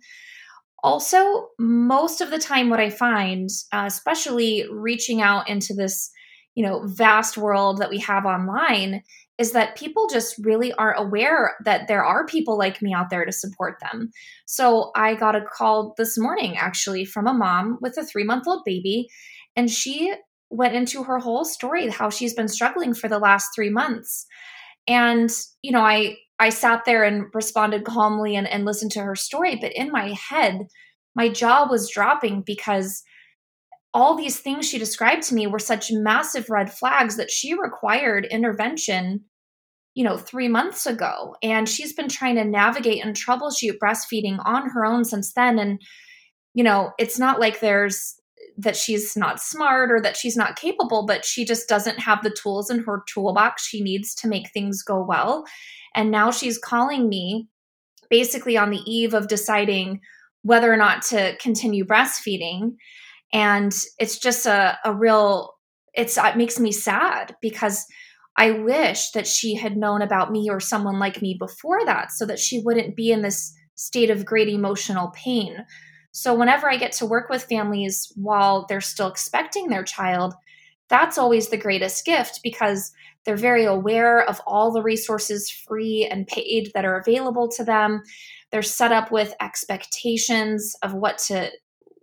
also 0.83 1.47
most 1.59 2.21
of 2.21 2.31
the 2.31 2.39
time 2.39 2.69
what 2.69 2.79
i 2.79 2.89
find 2.89 3.49
uh, 3.73 3.83
especially 3.85 4.65
reaching 4.71 5.21
out 5.21 5.49
into 5.49 5.73
this 5.73 6.09
you 6.55 6.65
know 6.65 6.81
vast 6.85 7.37
world 7.37 7.79
that 7.79 7.89
we 7.89 7.99
have 7.99 8.25
online 8.25 9.01
is 9.39 9.53
that 9.53 9.77
people 9.77 10.08
just 10.12 10.36
really 10.39 10.74
aren't 10.74 11.00
aware 11.00 11.55
that 11.63 11.88
there 11.88 12.03
are 12.03 12.25
people 12.25 12.58
like 12.58 12.81
me 12.81 12.93
out 12.93 13.10
there 13.10 13.25
to 13.25 13.31
support 13.31 13.77
them. 13.81 14.12
So 14.46 14.91
i 14.96 15.15
got 15.15 15.36
a 15.36 15.41
call 15.41 15.96
this 15.98 16.17
morning 16.17 16.58
actually 16.58 17.05
from 17.05 17.25
a 17.25 17.34
mom 17.34 17.79
with 17.81 17.98
a 17.98 18.05
three 18.05 18.25
month 18.25 18.48
old 18.48 18.63
baby 18.65 19.08
and 19.55 19.72
she 19.72 20.13
went 20.51 20.75
into 20.75 21.03
her 21.03 21.19
whole 21.19 21.46
story 21.46 21.88
how 21.89 22.10
she's 22.10 22.34
been 22.34 22.48
struggling 22.48 22.93
for 22.93 23.08
the 23.08 23.19
last 23.19 23.50
three 23.55 23.69
months. 23.69 24.27
And 24.88 25.31
you 25.62 25.72
know 25.72 25.81
i 25.81 26.17
i 26.39 26.50
sat 26.50 26.84
there 26.86 27.03
and 27.03 27.25
responded 27.34 27.86
calmly 27.86 28.36
and, 28.36 28.48
and 28.48 28.65
listened 28.65 28.91
to 28.91 29.01
her 29.01 29.15
story 29.15 29.55
but 29.55 29.72
in 29.74 29.91
my 29.91 30.13
head 30.29 30.67
my 31.15 31.29
jaw 31.29 31.67
was 31.69 31.89
dropping 31.89 32.41
because 32.41 33.03
all 33.93 34.15
these 34.15 34.39
things 34.39 34.67
she 34.67 34.77
described 34.77 35.24
to 35.24 35.36
me 35.36 35.48
were 35.48 35.60
such 35.60 35.91
massive 35.91 36.50
red 36.50 36.72
flags 36.72 37.17
that 37.17 37.31
she 37.31 37.53
required 37.53 38.27
intervention 38.29 39.25
you 39.96 40.03
know 40.03 40.17
3 40.17 40.48
months 40.48 40.86
ago. 40.86 41.36
And 41.41 41.67
she's 41.67 41.93
been 41.93 42.08
trying 42.08 42.36
to 42.36 42.46
navigate 42.46 43.03
and 43.03 43.15
troubleshoot 43.15 43.79
breastfeeding 43.84 44.38
on 44.46 44.69
her 44.69 44.86
own 44.86 45.03
since 45.03 45.34
then. 45.34 45.60
And 45.60 45.81
you 46.53 46.63
know 46.63 46.91
it's 47.00 47.17
not 47.19 47.39
like 47.39 47.60
there's 47.60 48.15
that 48.58 48.75
she's 48.75 49.17
not 49.17 49.41
smart 49.41 49.91
or 49.91 50.00
that 50.01 50.15
she's 50.17 50.38
not 50.38 50.58
capable 50.58 51.05
but 51.05 51.25
she 51.25 51.43
just 51.43 51.67
doesn't 51.67 52.00
have 52.00 52.24
the 52.24 52.29
tools 52.29 52.69
in 52.69 52.84
her 52.84 53.03
toolbox. 53.12 53.65
She 53.65 53.81
needs 53.81 54.13
to 54.15 54.27
make 54.27 54.51
things 54.51 54.84
go 54.84 55.03
well. 55.03 55.46
And 55.96 56.12
now 56.12 56.29
she's 56.29 56.58
calling 56.58 57.10
me 57.10 57.48
basically 58.10 58.58
on 58.58 58.69
the 58.69 58.84
eve 58.86 59.13
of 59.13 59.27
deciding 59.27 60.01
whether 60.43 60.72
or 60.72 60.77
not 60.77 61.01
to 61.03 61.36
continue 61.38 61.84
breastfeeding 61.84 62.75
and 63.33 63.74
it's 64.00 64.17
just 64.17 64.45
a, 64.45 64.77
a 64.86 64.93
real 64.93 65.53
it's 65.93 66.17
it 66.17 66.38
makes 66.38 66.59
me 66.59 66.71
sad 66.71 67.36
because 67.41 67.86
i 68.38 68.51
wish 68.51 69.12
that 69.12 69.27
she 69.27 69.55
had 69.55 69.77
known 69.77 70.01
about 70.01 70.31
me 70.31 70.50
or 70.50 70.59
someone 70.59 71.00
like 71.00 71.21
me 71.21 71.36
before 71.39 71.83
that 71.86 72.12
so 72.12 72.25
that 72.25 72.39
she 72.39 72.62
wouldn't 72.62 72.95
be 72.95 73.12
in 73.12 73.21
this 73.21 73.53
state 73.75 74.09
of 74.09 74.25
great 74.25 74.50
emotional 74.50 75.09
pain. 75.15 75.65
So 76.12 76.33
whenever 76.33 76.69
i 76.69 76.77
get 76.77 76.91
to 76.93 77.05
work 77.05 77.29
with 77.29 77.43
families 77.43 78.12
while 78.15 78.65
they're 78.67 78.81
still 78.81 79.07
expecting 79.07 79.67
their 79.67 79.83
child 79.83 80.33
that's 80.89 81.17
always 81.17 81.50
the 81.50 81.57
greatest 81.57 82.03
gift 82.03 82.41
because 82.43 82.91
they're 83.24 83.38
very 83.38 83.65
aware 83.65 84.27
of 84.27 84.41
all 84.45 84.71
the 84.71 84.81
resources 84.81 85.50
free 85.50 86.07
and 86.09 86.27
paid 86.27 86.71
that 86.74 86.86
are 86.86 87.00
available 87.00 87.48
to 87.50 87.63
them. 87.63 88.01
They're 88.51 88.62
set 88.63 88.91
up 88.91 89.12
with 89.12 89.36
expectations 89.39 90.75
of 90.81 90.93
what 90.93 91.19
to 91.27 91.51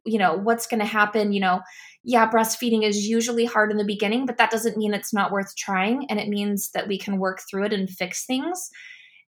you 0.07 0.19
know 0.19 0.35
what's 0.35 0.67
going 0.67 0.81
to 0.81 0.87
happen 0.87 1.33
you 1.33 1.41
know 1.41 1.61
yeah 2.05 2.31
breastfeeding 2.31 2.83
is 2.85 3.09
usually 3.09 3.45
hard 3.45 3.71
in 3.71 3.77
the 3.77 3.85
beginning 3.85 4.27
but 4.27 4.39
that 4.39 4.51
doesn't 4.51 4.77
mean 4.77 4.95
it's 4.95 5.13
not 5.13 5.33
worth 5.33 5.55
trying 5.57 6.07
and 6.09 6.21
it 6.21 6.29
means 6.29 6.71
that 6.73 6.89
we 6.89 6.99
can 6.99 7.19
work 7.19 7.41
through 7.51 7.65
it 7.65 7.73
and 7.73 7.91
fix 7.91 8.25
things. 8.25 8.71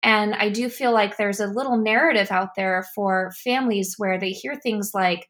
And 0.03 0.35
i 0.35 0.49
do 0.49 0.69
feel 0.69 0.91
like 0.91 1.17
there's 1.17 1.39
a 1.39 1.47
little 1.47 1.77
narrative 1.77 2.31
out 2.31 2.49
there 2.55 2.85
for 2.93 3.31
families 3.43 3.95
where 3.97 4.19
they 4.19 4.31
hear 4.31 4.55
things 4.55 4.91
like 4.93 5.27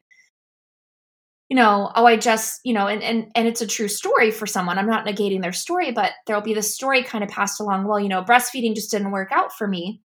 you 1.48 1.56
know 1.56 1.90
oh 1.94 2.06
i 2.06 2.16
just 2.16 2.60
you 2.64 2.72
know 2.72 2.86
and 2.86 3.02
and 3.02 3.30
and 3.34 3.46
it's 3.48 3.60
a 3.60 3.66
true 3.66 3.88
story 3.88 4.30
for 4.30 4.46
someone. 4.46 4.78
I'm 4.78 4.86
not 4.86 5.06
negating 5.06 5.42
their 5.42 5.52
story 5.52 5.92
but 5.92 6.12
there'll 6.26 6.42
be 6.42 6.54
this 6.54 6.74
story 6.74 7.02
kind 7.02 7.22
of 7.24 7.30
passed 7.30 7.60
along 7.60 7.86
well 7.86 8.00
you 8.00 8.08
know 8.08 8.22
breastfeeding 8.22 8.74
just 8.74 8.90
didn't 8.90 9.12
work 9.12 9.30
out 9.32 9.52
for 9.52 9.66
me 9.68 10.02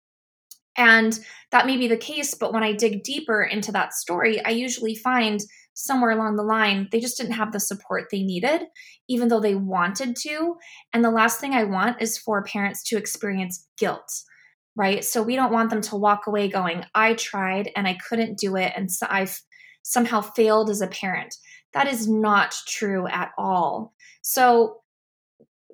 and 0.77 1.19
that 1.51 1.67
may 1.67 1.77
be 1.77 1.89
the 1.89 1.97
case, 1.97 2.35
but 2.35 2.53
when 2.53 2.63
I 2.63 2.73
dig 2.73 3.03
deeper 3.03 3.43
into 3.43 3.73
that 3.73 3.93
story, 3.93 4.45
I 4.45 4.51
usually 4.51 4.95
find 4.95 5.41
somewhere 5.75 6.11
along 6.11 6.37
the 6.37 6.43
line 6.43 6.89
they 6.93 7.01
just 7.01 7.17
didn't 7.17 7.33
have 7.33 7.53
the 7.53 7.61
support 7.61 8.09
they 8.11 8.23
needed, 8.23 8.63
even 9.09 9.29
though 9.29 9.41
they 9.41 9.55
wanted 9.55 10.17
to. 10.17 10.57
And 10.93 11.05
the 11.05 11.11
last 11.11 11.41
thing 11.41 11.55
I 11.55 11.65
want 11.65 12.01
is 12.03 12.19
for 12.19 12.43
parents 12.45 12.83
to 12.85 12.97
experience 12.97 13.67
guilt, 13.79 14.13
right? 14.77 15.05
So 15.05 15.23
we 15.23 15.37
don't 15.37 15.53
want 15.53 15.71
them 15.71 15.81
to 15.83 15.97
walk 15.97 16.27
away 16.27 16.49
going, 16.49 16.85
I 16.95 17.15
tried 17.15 17.71
and 17.75 17.89
I 17.89 17.99
couldn't 18.09 18.39
do 18.39 18.57
it, 18.57 18.73
and 18.77 18.91
so 18.91 19.07
I've 19.09 19.41
somehow 19.83 20.21
failed 20.21 20.71
as 20.71 20.81
a 20.81 20.87
parent. 20.87 21.35
That 21.73 21.87
is 21.87 22.09
not 22.09 22.55
true 22.67 23.07
at 23.09 23.31
all. 23.39 23.95
So 24.23 24.81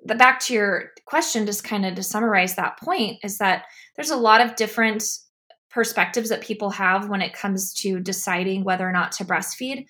the 0.05 0.15
back 0.15 0.39
to 0.41 0.53
your 0.53 0.91
question 1.07 1.45
just 1.45 1.63
kind 1.63 1.85
of 1.85 1.95
to 1.95 2.03
summarize 2.03 2.55
that 2.55 2.77
point 2.79 3.17
is 3.23 3.37
that 3.37 3.63
there's 3.95 4.11
a 4.11 4.17
lot 4.17 4.41
of 4.41 4.55
different 4.57 5.03
perspectives 5.69 6.29
that 6.29 6.41
people 6.41 6.69
have 6.69 7.09
when 7.09 7.21
it 7.21 7.33
comes 7.33 7.73
to 7.73 7.99
deciding 7.99 8.63
whether 8.63 8.87
or 8.87 8.91
not 8.91 9.11
to 9.13 9.25
breastfeed. 9.25 9.85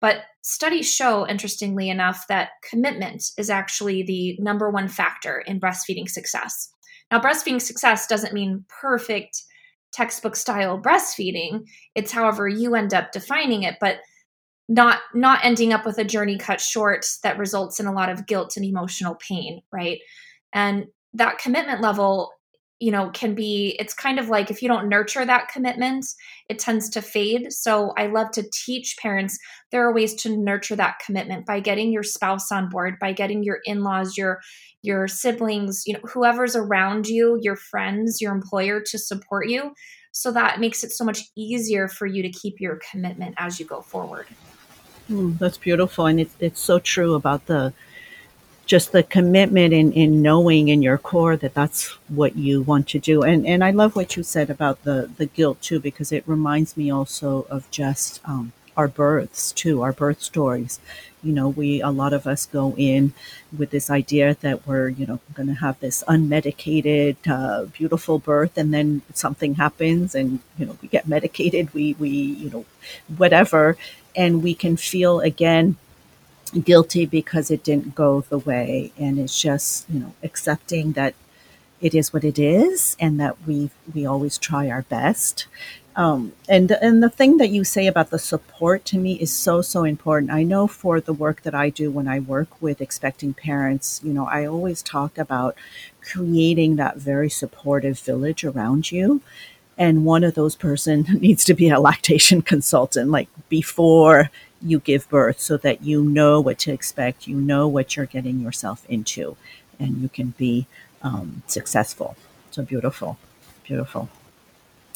But 0.00 0.22
studies 0.42 0.92
show 0.92 1.28
interestingly 1.28 1.90
enough 1.90 2.26
that 2.28 2.50
commitment 2.68 3.22
is 3.36 3.50
actually 3.50 4.02
the 4.02 4.36
number 4.40 4.70
one 4.70 4.88
factor 4.88 5.40
in 5.46 5.60
breastfeeding 5.60 6.08
success. 6.08 6.70
Now 7.10 7.20
breastfeeding 7.20 7.60
success 7.60 8.06
doesn't 8.06 8.32
mean 8.32 8.64
perfect 8.68 9.42
textbook 9.92 10.36
style 10.36 10.80
breastfeeding. 10.80 11.66
It's 11.94 12.12
however 12.12 12.48
you 12.48 12.74
end 12.74 12.94
up 12.94 13.12
defining 13.12 13.62
it 13.62 13.76
but 13.78 13.98
not 14.68 15.00
not 15.12 15.40
ending 15.44 15.72
up 15.72 15.84
with 15.84 15.98
a 15.98 16.04
journey 16.04 16.38
cut 16.38 16.60
short 16.60 17.04
that 17.22 17.36
results 17.36 17.78
in 17.78 17.86
a 17.86 17.92
lot 17.92 18.08
of 18.08 18.26
guilt 18.26 18.56
and 18.56 18.64
emotional 18.64 19.16
pain 19.16 19.60
right 19.72 19.98
and 20.52 20.86
that 21.14 21.38
commitment 21.38 21.80
level 21.80 22.32
you 22.80 22.90
know 22.90 23.10
can 23.10 23.34
be 23.34 23.76
it's 23.78 23.94
kind 23.94 24.18
of 24.18 24.28
like 24.28 24.50
if 24.50 24.60
you 24.60 24.68
don't 24.68 24.88
nurture 24.88 25.24
that 25.24 25.48
commitment 25.48 26.04
it 26.48 26.58
tends 26.58 26.88
to 26.90 27.00
fade. 27.00 27.52
So 27.52 27.92
i 27.96 28.06
love 28.06 28.32
to 28.32 28.44
teach 28.52 28.96
parents 29.00 29.38
there 29.70 29.86
are 29.86 29.94
ways 29.94 30.14
to 30.22 30.36
nurture 30.36 30.76
that 30.76 30.96
commitment 31.04 31.46
by 31.46 31.60
getting 31.60 31.92
your 31.92 32.02
spouse 32.02 32.50
on 32.50 32.68
board 32.68 32.98
by 33.00 33.12
getting 33.12 33.44
your 33.44 33.60
in-laws 33.64 34.16
your 34.16 34.40
your 34.82 35.06
siblings 35.06 35.84
you 35.86 35.94
know 35.94 36.00
whoever's 36.00 36.56
around 36.56 37.06
you 37.06 37.38
your 37.40 37.56
friends 37.56 38.20
your 38.20 38.32
employer 38.32 38.80
to 38.80 38.98
support 38.98 39.48
you. 39.48 39.72
So 40.12 40.30
that 40.32 40.60
makes 40.60 40.84
it 40.84 40.92
so 40.92 41.04
much 41.04 41.22
easier 41.36 41.88
for 41.88 42.06
you 42.06 42.22
to 42.22 42.28
keep 42.28 42.60
your 42.60 42.78
commitment 42.90 43.34
as 43.38 43.58
you 43.58 43.64
go 43.64 43.80
forward. 43.80 44.26
Mm, 45.10 45.38
that's 45.38 45.56
beautiful, 45.56 46.06
and 46.06 46.20
it's 46.20 46.34
it's 46.38 46.60
so 46.60 46.78
true 46.78 47.14
about 47.14 47.46
the 47.46 47.72
just 48.66 48.92
the 48.92 49.02
commitment 49.02 49.72
in, 49.72 49.92
in 49.92 50.22
knowing 50.22 50.68
in 50.68 50.82
your 50.82 50.98
core 50.98 51.36
that 51.36 51.54
that's 51.54 51.88
what 52.08 52.36
you 52.36 52.62
want 52.62 52.88
to 52.88 52.98
do. 52.98 53.22
And 53.22 53.46
and 53.46 53.64
I 53.64 53.70
love 53.70 53.96
what 53.96 54.16
you 54.16 54.22
said 54.22 54.50
about 54.50 54.82
the 54.84 55.10
the 55.16 55.26
guilt 55.26 55.60
too, 55.60 55.80
because 55.80 56.12
it 56.12 56.24
reminds 56.26 56.76
me 56.76 56.90
also 56.90 57.46
of 57.50 57.70
just 57.70 58.20
um, 58.24 58.52
our 58.76 58.88
births 58.88 59.52
too, 59.52 59.82
our 59.82 59.92
birth 59.92 60.22
stories. 60.22 60.80
You 61.22 61.32
know, 61.32 61.48
we 61.48 61.80
a 61.80 61.90
lot 61.90 62.12
of 62.12 62.26
us 62.26 62.46
go 62.46 62.74
in 62.76 63.12
with 63.56 63.70
this 63.70 63.90
idea 63.90 64.36
that 64.40 64.66
we're 64.66 64.88
you 64.88 65.06
know 65.06 65.20
going 65.34 65.48
to 65.48 65.54
have 65.54 65.78
this 65.80 66.02
unmedicated, 66.08 67.16
uh, 67.28 67.66
beautiful 67.66 68.18
birth, 68.18 68.56
and 68.56 68.72
then 68.72 69.02
something 69.14 69.54
happens, 69.54 70.14
and 70.14 70.40
you 70.58 70.66
know 70.66 70.78
we 70.82 70.88
get 70.88 71.06
medicated, 71.08 71.72
we 71.74 71.94
we 71.98 72.08
you 72.08 72.50
know 72.50 72.64
whatever, 73.16 73.76
and 74.16 74.42
we 74.42 74.54
can 74.54 74.76
feel 74.76 75.20
again 75.20 75.76
guilty 76.60 77.06
because 77.06 77.50
it 77.50 77.64
didn't 77.64 77.94
go 77.94 78.20
the 78.20 78.38
way 78.38 78.92
and 78.98 79.18
it's 79.18 79.40
just 79.40 79.88
you 79.88 79.98
know 79.98 80.14
accepting 80.22 80.92
that 80.92 81.14
it 81.80 81.94
is 81.94 82.12
what 82.12 82.24
it 82.24 82.38
is 82.38 82.96
and 83.00 83.18
that 83.20 83.36
we 83.46 83.70
we 83.92 84.06
always 84.06 84.38
try 84.38 84.70
our 84.70 84.82
best. 84.82 85.46
Um, 85.94 86.32
and 86.48 86.70
and 86.70 87.02
the 87.02 87.10
thing 87.10 87.36
that 87.36 87.50
you 87.50 87.64
say 87.64 87.86
about 87.86 88.08
the 88.10 88.18
support 88.18 88.86
to 88.86 88.98
me 88.98 89.14
is 89.14 89.30
so 89.30 89.60
so 89.60 89.84
important. 89.84 90.30
I 90.30 90.42
know 90.42 90.66
for 90.66 91.00
the 91.00 91.12
work 91.12 91.42
that 91.42 91.54
i 91.54 91.68
do 91.68 91.90
when 91.90 92.08
i 92.08 92.18
work 92.18 92.62
with 92.62 92.80
expecting 92.80 93.34
parents 93.34 94.00
you 94.02 94.12
know 94.12 94.26
i 94.26 94.46
always 94.46 94.82
talk 94.82 95.18
about 95.18 95.54
creating 96.00 96.76
that 96.76 96.96
very 96.96 97.28
supportive 97.30 97.98
village 97.98 98.44
around 98.44 98.90
you. 98.92 99.20
And 99.78 100.04
one 100.04 100.22
of 100.24 100.34
those 100.34 100.54
person 100.56 101.02
needs 101.20 101.44
to 101.46 101.54
be 101.54 101.68
a 101.68 101.80
lactation 101.80 102.42
consultant 102.42 103.10
like 103.10 103.28
before 103.48 104.30
you 104.62 104.78
give 104.80 105.08
birth 105.08 105.40
so 105.40 105.56
that 105.58 105.82
you 105.82 106.02
know 106.02 106.40
what 106.40 106.58
to 106.58 106.72
expect 106.72 107.26
you 107.26 107.36
know 107.36 107.66
what 107.68 107.96
you're 107.96 108.06
getting 108.06 108.40
yourself 108.40 108.84
into 108.88 109.36
and 109.78 109.98
you 110.02 110.08
can 110.08 110.28
be 110.38 110.66
um, 111.02 111.42
successful. 111.46 112.16
So 112.50 112.62
beautiful 112.62 113.18
beautiful. 113.64 114.08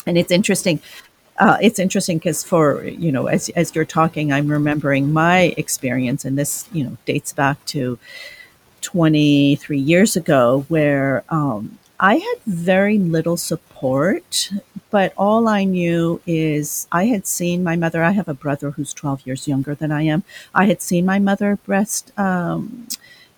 And 0.07 0.19
it's 0.19 0.31
interesting 0.31 0.81
uh, 1.39 1.59
it's 1.61 1.79
interesting 1.79 2.19
because 2.19 2.43
for 2.43 2.85
you 2.85 3.13
know 3.13 3.27
as, 3.27 3.51
as 3.51 3.75
you're 3.75 3.85
talking 3.85 4.33
i'm 4.33 4.49
remembering 4.49 5.13
my 5.13 5.55
experience 5.59 6.25
and 6.25 6.39
this 6.39 6.67
you 6.73 6.83
know 6.83 6.97
dates 7.05 7.33
back 7.33 7.63
to 7.67 7.99
23 8.81 9.79
years 9.79 10.17
ago 10.17 10.65
where 10.69 11.25
um, 11.29 11.79
I 11.99 12.17
had 12.17 12.39
very 12.47 12.99
little 12.99 13.37
support, 13.37 14.51
but 14.91 15.15
all 15.17 15.49
I 15.49 15.65
knew 15.65 16.21
is 16.27 16.87
I 16.93 17.07
had 17.07 17.27
seen 17.27 17.65
my 17.65 17.77
mother. 17.77 18.03
I 18.03 18.11
have 18.11 18.29
a 18.29 18.35
brother 18.35 18.73
who's 18.73 18.93
12 18.93 19.27
years 19.27 19.49
younger 19.49 19.75
than 19.75 19.91
I 19.91 20.03
am. 20.03 20.23
I 20.55 20.67
had 20.67 20.83
seen 20.83 21.07
my 21.07 21.19
mother 21.19 21.57
breast, 21.65 22.13
um, 22.19 22.87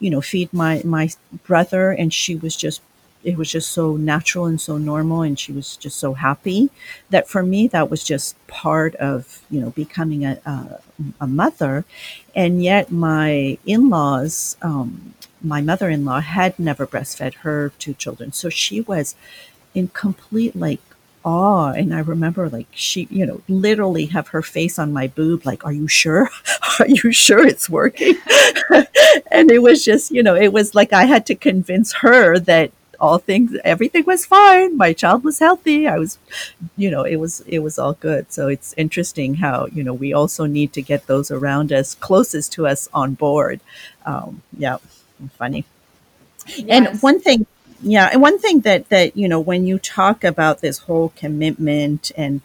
you 0.00 0.10
know, 0.10 0.20
feed 0.20 0.52
my, 0.52 0.82
my 0.84 1.10
brother, 1.44 1.90
and 1.92 2.12
she 2.12 2.34
was 2.34 2.56
just, 2.56 2.80
it 3.24 3.36
was 3.36 3.50
just 3.50 3.70
so 3.72 3.96
natural 3.96 4.46
and 4.46 4.60
so 4.60 4.78
normal, 4.78 5.22
and 5.22 5.38
she 5.38 5.52
was 5.52 5.76
just 5.76 5.98
so 5.98 6.14
happy 6.14 6.70
that 7.10 7.28
for 7.28 7.42
me, 7.42 7.68
that 7.68 7.90
was 7.90 8.04
just 8.04 8.36
part 8.46 8.94
of, 8.96 9.42
you 9.50 9.60
know, 9.60 9.70
becoming 9.70 10.24
a, 10.24 10.40
a, 10.46 10.80
a 11.20 11.26
mother. 11.26 11.84
And 12.34 12.62
yet 12.62 12.90
my 12.90 13.58
in 13.66 13.90
laws, 13.90 14.56
um, 14.62 15.14
my 15.42 15.60
mother 15.60 15.88
in 15.88 16.04
law 16.04 16.20
had 16.20 16.58
never 16.58 16.86
breastfed 16.86 17.34
her 17.36 17.70
two 17.78 17.94
children. 17.94 18.32
So 18.32 18.48
she 18.48 18.80
was 18.80 19.14
in 19.74 19.88
complete 19.88 20.56
like 20.56 20.80
awe. 21.24 21.72
And 21.72 21.94
I 21.94 22.00
remember 22.00 22.48
like 22.48 22.66
she, 22.72 23.06
you 23.10 23.26
know, 23.26 23.42
literally 23.48 24.06
have 24.06 24.28
her 24.28 24.42
face 24.42 24.78
on 24.78 24.92
my 24.92 25.08
boob, 25.08 25.44
like, 25.44 25.64
Are 25.64 25.72
you 25.72 25.88
sure? 25.88 26.28
Are 26.80 26.88
you 26.88 27.12
sure 27.12 27.46
it's 27.46 27.68
working? 27.68 28.14
and 29.30 29.50
it 29.50 29.62
was 29.62 29.84
just, 29.84 30.10
you 30.10 30.22
know, 30.22 30.34
it 30.34 30.52
was 30.52 30.74
like 30.74 30.92
I 30.92 31.04
had 31.04 31.26
to 31.26 31.34
convince 31.34 31.92
her 31.94 32.38
that 32.40 32.70
all 33.00 33.18
things 33.18 33.56
everything 33.64 34.04
was 34.04 34.26
fine 34.26 34.76
my 34.76 34.92
child 34.92 35.22
was 35.22 35.38
healthy 35.38 35.86
i 35.86 35.96
was 35.96 36.18
you 36.76 36.90
know 36.90 37.04
it 37.04 37.16
was 37.16 37.40
it 37.46 37.60
was 37.60 37.78
all 37.78 37.94
good 37.94 38.30
so 38.32 38.48
it's 38.48 38.74
interesting 38.76 39.36
how 39.36 39.66
you 39.66 39.84
know 39.84 39.94
we 39.94 40.12
also 40.12 40.46
need 40.46 40.72
to 40.72 40.82
get 40.82 41.06
those 41.06 41.30
around 41.30 41.72
us 41.72 41.94
closest 41.94 42.52
to 42.52 42.66
us 42.66 42.88
on 42.92 43.14
board 43.14 43.60
um, 44.04 44.42
yeah 44.56 44.78
funny. 45.26 45.64
Yes. 46.46 46.66
And 46.68 47.02
one 47.02 47.20
thing, 47.20 47.46
yeah, 47.82 48.08
and 48.12 48.22
one 48.22 48.38
thing 48.38 48.60
that 48.60 48.88
that 48.88 49.16
you 49.16 49.28
know 49.28 49.40
when 49.40 49.66
you 49.66 49.78
talk 49.78 50.24
about 50.24 50.60
this 50.60 50.78
whole 50.78 51.12
commitment 51.16 52.12
and 52.16 52.40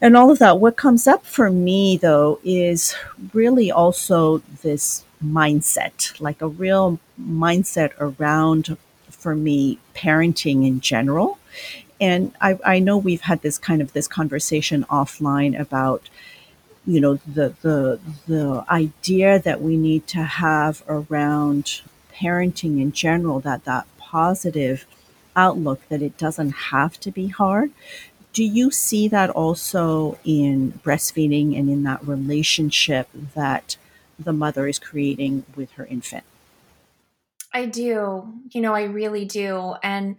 and 0.00 0.16
all 0.16 0.30
of 0.30 0.38
that, 0.40 0.58
what 0.58 0.76
comes 0.76 1.06
up 1.06 1.24
for 1.24 1.50
me 1.50 1.96
though 1.96 2.40
is 2.44 2.94
really 3.32 3.70
also 3.70 4.38
this 4.62 5.04
mindset, 5.24 6.20
like 6.20 6.42
a 6.42 6.48
real 6.48 6.98
mindset 7.20 7.92
around 7.98 8.76
for 9.22 9.34
me 9.34 9.78
parenting 9.94 10.66
in 10.66 10.80
general. 10.80 11.38
And 12.00 12.32
I, 12.40 12.58
I 12.64 12.78
know 12.80 12.98
we've 12.98 13.20
had 13.20 13.42
this 13.42 13.58
kind 13.58 13.80
of 13.80 13.92
this 13.92 14.08
conversation 14.08 14.84
offline 14.90 15.58
about 15.58 16.10
you 16.84 17.00
know 17.00 17.14
the 17.26 17.54
the 17.62 18.00
the 18.26 18.64
idea 18.68 19.38
that 19.38 19.60
we 19.60 19.76
need 19.76 20.06
to 20.08 20.22
have 20.22 20.82
around 20.88 21.82
parenting 22.12 22.80
in 22.80 22.90
general 22.92 23.38
that 23.40 23.64
that 23.64 23.86
positive 23.98 24.84
outlook 25.36 25.80
that 25.88 26.02
it 26.02 26.18
doesn't 26.18 26.50
have 26.50 26.98
to 27.00 27.10
be 27.10 27.28
hard 27.28 27.70
do 28.32 28.42
you 28.44 28.70
see 28.70 29.06
that 29.08 29.30
also 29.30 30.18
in 30.24 30.72
breastfeeding 30.84 31.56
and 31.58 31.70
in 31.70 31.84
that 31.84 32.06
relationship 32.06 33.08
that 33.34 33.76
the 34.18 34.32
mother 34.32 34.66
is 34.66 34.78
creating 34.78 35.44
with 35.54 35.70
her 35.72 35.86
infant 35.86 36.24
i 37.52 37.64
do 37.66 38.32
you 38.50 38.60
know 38.60 38.74
i 38.74 38.84
really 38.84 39.24
do 39.24 39.74
and 39.82 40.16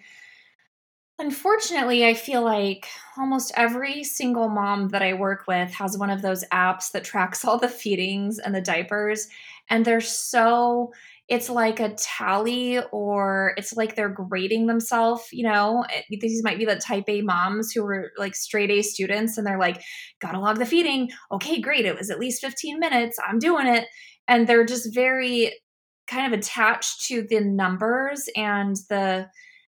Unfortunately, 1.19 2.05
I 2.05 2.15
feel 2.15 2.41
like 2.43 2.87
almost 3.17 3.51
every 3.55 4.03
single 4.03 4.49
mom 4.49 4.89
that 4.89 5.03
I 5.03 5.13
work 5.13 5.45
with 5.47 5.71
has 5.73 5.97
one 5.97 6.09
of 6.09 6.23
those 6.23 6.43
apps 6.51 6.91
that 6.91 7.03
tracks 7.03 7.45
all 7.45 7.59
the 7.59 7.69
feedings 7.69 8.39
and 8.39 8.53
the 8.53 8.61
diapers. 8.61 9.27
And 9.69 9.85
they're 9.85 10.01
so, 10.01 10.91
it's 11.29 11.49
like 11.51 11.79
a 11.79 11.93
tally 11.93 12.79
or 12.91 13.53
it's 13.57 13.75
like 13.77 13.95
they're 13.95 14.09
grading 14.09 14.65
themselves. 14.65 15.23
You 15.31 15.43
know, 15.43 15.85
eh, 15.93 16.01
these 16.19 16.43
might 16.43 16.57
be 16.57 16.65
the 16.65 16.77
type 16.77 17.05
A 17.07 17.21
moms 17.21 17.71
who 17.71 17.83
were 17.83 18.11
like 18.17 18.33
straight 18.35 18.71
A 18.71 18.81
students 18.81 19.37
and 19.37 19.45
they're 19.45 19.59
like, 19.59 19.83
gotta 20.19 20.39
log 20.39 20.57
the 20.57 20.65
feeding. 20.65 21.11
Okay, 21.31 21.61
great. 21.61 21.85
It 21.85 21.95
was 21.97 22.09
at 22.09 22.19
least 22.19 22.41
15 22.41 22.79
minutes. 22.79 23.17
I'm 23.25 23.37
doing 23.37 23.67
it. 23.67 23.85
And 24.27 24.47
they're 24.47 24.65
just 24.65 24.93
very 24.95 25.53
kind 26.07 26.31
of 26.31 26.37
attached 26.37 27.05
to 27.07 27.25
the 27.29 27.41
numbers 27.41 28.29
and 28.35 28.75
the, 28.89 29.27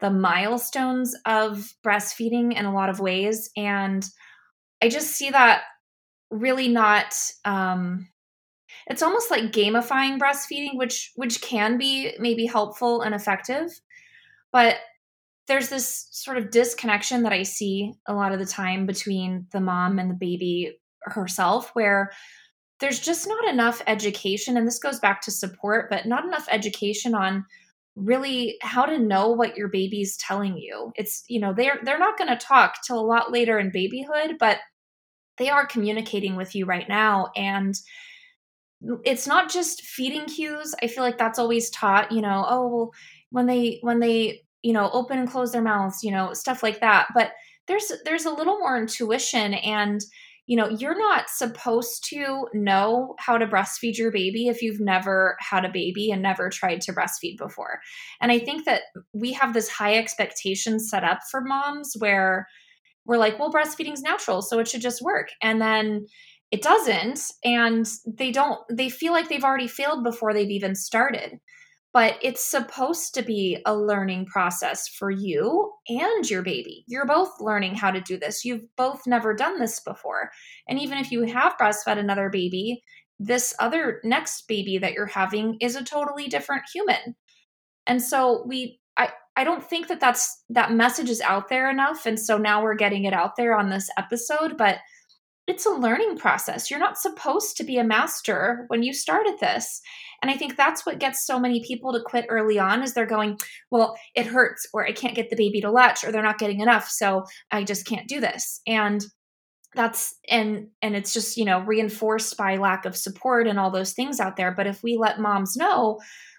the 0.00 0.10
milestones 0.10 1.14
of 1.26 1.74
breastfeeding 1.84 2.56
in 2.56 2.64
a 2.64 2.74
lot 2.74 2.90
of 2.90 3.00
ways. 3.00 3.50
And 3.56 4.08
I 4.82 4.88
just 4.88 5.12
see 5.12 5.30
that 5.30 5.62
really 6.34 6.68
not 6.68 7.14
um 7.44 8.08
it's 8.87 9.02
almost 9.02 9.30
like 9.30 9.52
gamifying 9.52 10.18
breastfeeding 10.18 10.76
which 10.76 11.12
which 11.16 11.40
can 11.40 11.78
be 11.78 12.12
maybe 12.18 12.44
helpful 12.44 13.02
and 13.02 13.14
effective 13.14 13.70
but 14.52 14.76
there's 15.46 15.68
this 15.68 16.08
sort 16.10 16.37
of 16.37 16.50
disconnection 16.50 17.22
that 17.22 17.32
i 17.32 17.42
see 17.42 17.92
a 18.08 18.14
lot 18.14 18.32
of 18.32 18.38
the 18.38 18.46
time 18.46 18.84
between 18.84 19.46
the 19.52 19.60
mom 19.60 19.98
and 19.98 20.10
the 20.10 20.14
baby 20.14 20.76
herself 21.02 21.70
where 21.74 22.10
there's 22.85 23.01
just 23.01 23.27
not 23.27 23.49
enough 23.49 23.81
education 23.87 24.59
and 24.59 24.66
this 24.66 24.79
goes 24.79 25.01
back 25.01 25.23
to 25.23 25.31
support 25.31 25.88
but 25.88 26.05
not 26.05 26.23
enough 26.27 26.47
education 26.51 27.14
on 27.14 27.42
really 27.97 28.59
how 28.61 28.85
to 28.85 28.99
know 28.99 29.31
what 29.31 29.57
your 29.57 29.68
baby's 29.68 30.18
telling 30.18 30.59
you. 30.59 30.92
It's, 30.94 31.25
you 31.27 31.40
know, 31.40 31.55
they're 31.55 31.79
they're 31.83 31.99
not 31.99 32.18
going 32.18 32.29
to 32.29 32.37
talk 32.37 32.75
till 32.87 33.01
a 33.01 33.07
lot 33.07 33.33
later 33.33 33.59
in 33.59 33.70
babyhood, 33.70 34.37
but 34.38 34.59
they 35.38 35.49
are 35.49 35.66
communicating 35.66 36.37
with 36.37 36.55
you 36.55 36.66
right 36.66 36.87
now 36.87 37.31
and 37.35 37.75
it's 39.03 39.27
not 39.27 39.51
just 39.51 39.81
feeding 39.81 40.27
cues. 40.27 40.75
I 40.83 40.88
feel 40.88 41.05
like 41.05 41.16
that's 41.16 41.38
always 41.38 41.70
taught, 41.70 42.12
you 42.12 42.20
know, 42.20 42.44
oh, 42.47 42.92
when 43.31 43.47
they 43.47 43.79
when 43.81 43.99
they, 43.99 44.42
you 44.62 44.75
know, 44.75 44.90
open 44.92 45.18
and 45.18 45.31
close 45.31 45.53
their 45.53 45.62
mouths, 45.62 46.05
you 46.05 46.11
know, 46.11 46.35
stuff 46.35 46.62
like 46.62 46.81
that. 46.81 47.07
But 47.14 47.31
there's 47.66 47.90
there's 48.05 48.27
a 48.27 48.35
little 48.35 48.59
more 48.59 48.77
intuition 48.77 49.55
and 49.55 50.03
you 50.46 50.57
know, 50.57 50.68
you're 50.68 50.98
not 50.98 51.30
supposed 51.30 52.04
to 52.11 52.46
know 52.52 53.14
how 53.18 53.38
to 53.38 53.46
breastfeed 53.46 53.96
your 53.96 54.11
baby 54.12 54.48
if 54.48 54.61
you've 54.61 54.80
never 54.80 55.37
had 55.40 55.64
a 55.64 55.72
baby 55.72 56.11
and 56.11 56.20
never 56.20 56.50
tried 56.50 56.83
to 56.83 56.92
breastfeed 56.92 57.38
before. 57.38 57.80
And 58.20 58.30
I 58.30 58.38
think 58.38 58.66
that 58.66 58.83
we 59.14 59.33
have 59.33 59.54
this 59.54 59.70
high 59.70 59.96
expectation 59.96 60.78
set 60.78 61.02
up 61.02 61.20
for 61.30 61.40
moms 61.40 61.94
where 61.98 62.46
we're 63.07 63.18
like, 63.18 63.38
well, 63.38 63.52
breastfeeding's 63.52 64.02
natural, 64.02 64.42
so 64.42 64.59
it 64.59 64.68
should 64.68 64.83
just 64.83 65.02
work. 65.02 65.28
And 65.42 65.61
then 65.61 66.07
it 66.50 66.62
doesn't. 66.62 67.20
And 67.42 67.87
they 68.07 68.30
don't, 68.30 68.61
they 68.70 68.88
feel 68.90 69.12
like 69.12 69.28
they've 69.28 69.44
already 69.44 69.68
failed 69.68 70.04
before 70.04 70.35
they've 70.35 70.50
even 70.50 70.74
started 70.74 71.38
but 71.94 72.18
it's 72.20 72.44
supposed 72.44 73.14
to 73.14 73.22
be 73.22 73.57
a 73.64 73.74
learning 73.74 74.26
process 74.26 74.88
for 74.88 75.12
you 75.12 75.72
and 75.88 76.28
your 76.28 76.42
baby. 76.42 76.85
You're 76.88 77.07
both 77.07 77.30
learning 77.40 77.76
how 77.76 77.92
to 77.92 78.00
do 78.00 78.18
this. 78.18 78.44
You've 78.44 78.64
both 78.76 79.07
never 79.07 79.33
done 79.33 79.61
this 79.61 79.78
before. 79.78 80.30
And 80.68 80.80
even 80.80 80.98
if 80.98 81.12
you 81.12 81.22
have 81.22 81.57
breastfed 81.57 81.96
another 81.96 82.30
baby, 82.30 82.83
this 83.20 83.54
other 83.61 84.00
next 84.02 84.48
baby 84.48 84.76
that 84.78 84.94
you're 84.94 85.07
having 85.07 85.57
is 85.61 85.76
a 85.76 85.85
totally 85.85 86.26
different 86.26 86.62
human. 86.74 87.14
And 87.87 88.02
so 88.02 88.44
we 88.44 88.80
I 88.96 89.11
I 89.37 89.44
don't 89.44 89.62
think 89.62 89.87
that 89.87 90.00
that's 90.00 90.42
that 90.50 90.72
message 90.72 91.11
is 91.11 91.20
out 91.20 91.48
there 91.48 91.70
enough 91.70 92.07
and 92.07 92.18
so 92.18 92.38
now 92.38 92.61
we're 92.61 92.74
getting 92.74 93.04
it 93.04 93.12
out 93.12 93.37
there 93.37 93.57
on 93.57 93.70
this 93.70 93.88
episode, 93.96 94.57
but 94.59 94.78
it's 95.46 95.66
a 95.66 95.70
learning 95.70 96.16
process. 96.16 96.70
You're 96.70 96.80
not 96.80 96.98
supposed 96.98 97.57
to 97.57 97.64
be 97.64 97.76
a 97.76 97.85
master 97.85 98.64
when 98.68 98.83
you 98.83 98.94
started 98.94 99.38
this. 99.40 99.80
And 100.22 100.30
I 100.30 100.37
think 100.37 100.57
that's 100.57 100.87
what 100.87 100.98
gets 100.98 101.26
so 101.26 101.38
many 101.38 101.62
people 101.62 101.92
to 101.92 102.00
quit 102.04 102.26
early 102.30 102.59
on 102.59 102.83
is 102.83 102.94
they're 102.94 103.04
going, 103.04 103.38
well, 103.70 103.94
it 104.14 104.26
hurts 104.26 104.66
or 104.72 104.87
I 104.87 104.92
can't 104.92 105.14
get 105.14 105.28
the 105.28 105.37
baby 105.37 105.61
to 105.61 105.70
latch 105.70 106.02
or 106.02 106.11
they're 106.11 106.22
not 106.22 106.38
getting 106.38 106.61
enough, 106.61 106.88
so 106.88 107.24
I 107.50 107.64
just 107.64 107.87
can't 107.87 108.09
do 108.09 108.20
this. 108.20 108.61
And 108.66 109.04
that's 109.74 110.14
and 110.30 110.68
and 110.83 110.94
it's 110.94 111.12
just, 111.12 111.37
you 111.37 111.44
know, 111.44 111.61
reinforced 111.61 112.37
by 112.37 112.57
lack 112.57 112.87
of 112.87 112.96
support 112.96 113.46
and 113.46 113.59
all 113.59 113.70
those 113.70 113.92
things 113.92 114.20
out 114.20 114.37
there, 114.37 114.52
but 114.52 114.66
if 114.66 114.83
we 114.83 114.96
let 114.96 115.20
moms 115.20 115.57
know 115.57 115.98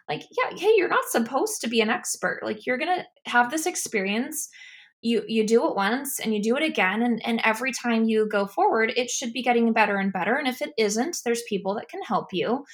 like, 0.09 0.21
yeah, 0.31 0.57
hey, 0.57 0.73
you're 0.75 0.87
not 0.87 1.05
supposed 1.09 1.61
to 1.61 1.67
be 1.67 1.81
an 1.81 1.89
expert. 1.89 2.41
Like 2.43 2.65
you're 2.65 2.77
going 2.77 2.99
to 2.99 3.31
have 3.31 3.49
this 3.49 3.65
experience 3.65 4.49
you 5.05 5.23
you 5.27 5.45
do 5.45 5.67
it 5.67 5.75
once 5.75 6.19
and 6.19 6.33
you 6.33 6.41
do 6.41 6.55
it 6.57 6.63
again 6.63 7.03
and 7.03 7.23
and 7.25 7.39
every 7.43 7.71
time 7.71 8.05
you 8.05 8.27
go 8.27 8.47
forward 8.47 8.91
it 8.97 9.09
should 9.09 9.31
be 9.31 9.43
getting 9.43 9.71
better 9.71 9.97
and 9.97 10.11
better 10.11 10.35
and 10.35 10.47
if 10.47 10.61
it 10.61 10.73
isn't 10.77 11.17
there's 11.23 11.43
people 11.47 11.75
that 11.75 11.87
can 11.87 12.01
help 12.01 12.33
you 12.33 12.65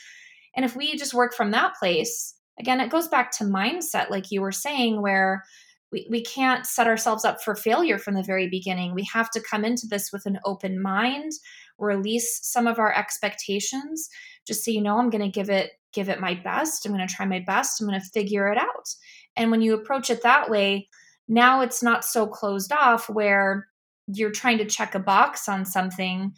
and 0.56 0.64
if 0.64 0.76
we 0.76 0.96
just 0.96 1.14
work 1.14 1.34
from 1.34 1.52
that 1.52 1.76
place 1.76 2.36
again 2.60 2.80
it 2.80 2.90
goes 2.90 3.10
back 3.10 3.32
to 3.32 3.44
mindset 3.44 4.10
like 4.10 4.32
you 4.32 4.42
were 4.42 4.52
saying 4.52 5.02
where 5.02 5.44
we, 5.92 6.08
we 6.10 6.24
can't 6.24 6.66
set 6.66 6.88
ourselves 6.88 7.26
up 7.26 7.44
for 7.44 7.54
failure 7.54 7.98
from 7.98 8.14
the 8.14 8.24
very 8.24 8.48
beginning. 8.48 8.96
We 8.96 9.04
have 9.14 9.30
to 9.32 9.42
come 9.42 9.66
into 9.66 9.88
this 9.88 10.10
with 10.14 10.26
an 10.26 10.40
open 10.46 10.82
mind, 10.82 11.34
release 11.78 12.40
some 12.44 12.66
of 12.66 12.80
our 12.80 12.94
expectations. 12.96 14.08
Just 14.48 14.64
so 14.64 14.72
you 14.72 14.82
know, 14.82 14.98
I'm 14.98 15.10
going 15.10 15.22
to 15.22 15.30
give 15.30 15.50
it 15.50 15.72
give 15.92 16.08
it 16.08 16.22
my 16.22 16.34
best. 16.34 16.86
I'm 16.86 16.94
going 16.94 17.06
to 17.06 17.14
try 17.14 17.26
my 17.26 17.44
best. 17.46 17.82
I'm 17.82 17.88
going 17.88 18.00
to 18.00 18.08
figure 18.14 18.50
it 18.50 18.58
out. 18.58 18.88
And 19.36 19.52
when 19.52 19.62
you 19.62 19.74
approach 19.74 20.10
it 20.10 20.24
that 20.24 20.50
way, 20.50 20.88
now 21.28 21.62
it's 21.62 21.82
not 21.82 22.04
so 22.04 22.28
closed 22.28 22.72
off 22.72 23.10
where 23.10 23.68
you're 24.08 24.32
trying 24.32 24.58
to 24.58 24.66
check 24.66 24.96
a 24.96 25.00
box 25.00 25.48
on 25.48 25.66
something. 25.66 26.34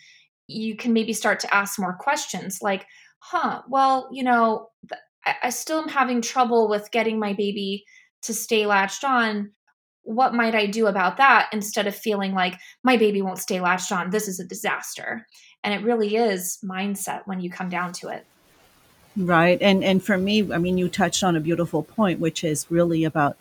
You 0.48 0.76
can 0.76 0.93
maybe 0.93 1.13
start 1.13 1.39
to 1.41 1.54
ask 1.54 1.80
more 1.80 1.93
questions 1.93 2.60
like, 2.62 2.86
huh, 3.19 3.62
well, 3.67 4.10
you 4.12 4.24
know, 4.24 4.69
I, 5.26 5.36
I 5.43 5.50
still 5.50 5.80
am 5.80 5.89
having 5.89 6.22
trouble 6.22 6.69
with 6.69 6.91
getting 6.91 7.19
my 7.19 7.34
baby 7.34 7.86
to 8.24 8.34
stay 8.34 8.65
latched 8.65 9.04
on 9.04 9.52
what 10.04 10.34
might 10.34 10.54
I 10.54 10.65
do 10.65 10.88
about 10.88 11.17
that 11.17 11.50
instead 11.54 11.88
of 11.88 11.96
feeling 11.96 12.34
like 12.34 12.60
my 12.84 12.98
baby 12.98 13.22
won't 13.22 13.39
stay 13.39 13.62
latched 13.62 13.91
on? 13.91 14.10
This 14.10 14.28
is 14.28 14.39
a 14.39 14.46
disaster. 14.46 15.26
And 15.63 15.74
it 15.74 15.86
really 15.86 16.17
is 16.17 16.60
mindset 16.63 17.22
when 17.26 17.39
you 17.39 17.50
come 17.50 17.69
down 17.69 17.93
to 17.93 18.10
it. 18.10 18.26
Right. 19.15 19.62
And 19.62 19.84
and 19.84 20.04
for 20.04 20.17
me, 20.17 20.52
I 20.52 20.58
mean 20.58 20.78
you 20.78 20.89
touched 20.89 21.24
on 21.24 21.36
a 21.36 21.39
beautiful 21.39 21.84
point 21.84 22.19
which 22.19 22.43
is 22.43 22.65
really 22.69 23.04
about 23.04 23.38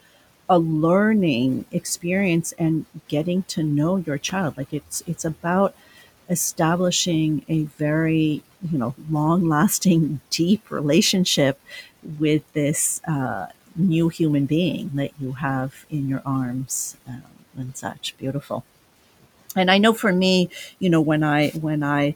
a 0.53 0.59
learning 0.59 1.65
experience 1.73 2.53
and 2.59 2.85
getting 3.09 3.43
to 3.45 3.63
know 3.63 3.97
your 3.97 4.19
child. 4.19 4.59
Like 4.59 4.71
it's 4.75 5.03
it's 5.07 5.25
about 5.25 5.75
establishing 6.29 7.43
a 7.49 7.63
very 7.65 8.43
you 8.71 8.77
know 8.79 8.95
long 9.11 9.49
lasting 9.49 10.21
deep 10.31 10.71
relationship 10.71 11.59
with 12.19 12.43
this 12.53 13.01
uh, 13.09 13.47
new 13.75 14.11
human 14.11 14.45
being 14.45 14.91
that 14.95 15.13
you 15.19 15.33
have 15.33 15.87
in 15.89 16.07
your 16.07 16.23
arms 16.27 16.99
um, 17.09 17.23
and 17.57 17.77
such 17.77 18.17
beautiful 18.19 18.65
and 19.57 19.71
i 19.71 19.79
know 19.79 19.93
for 19.93 20.13
me 20.13 20.49
you 20.79 20.89
know 20.89 21.01
when 21.01 21.23
i 21.23 21.49
when 21.51 21.83
i 21.83 22.15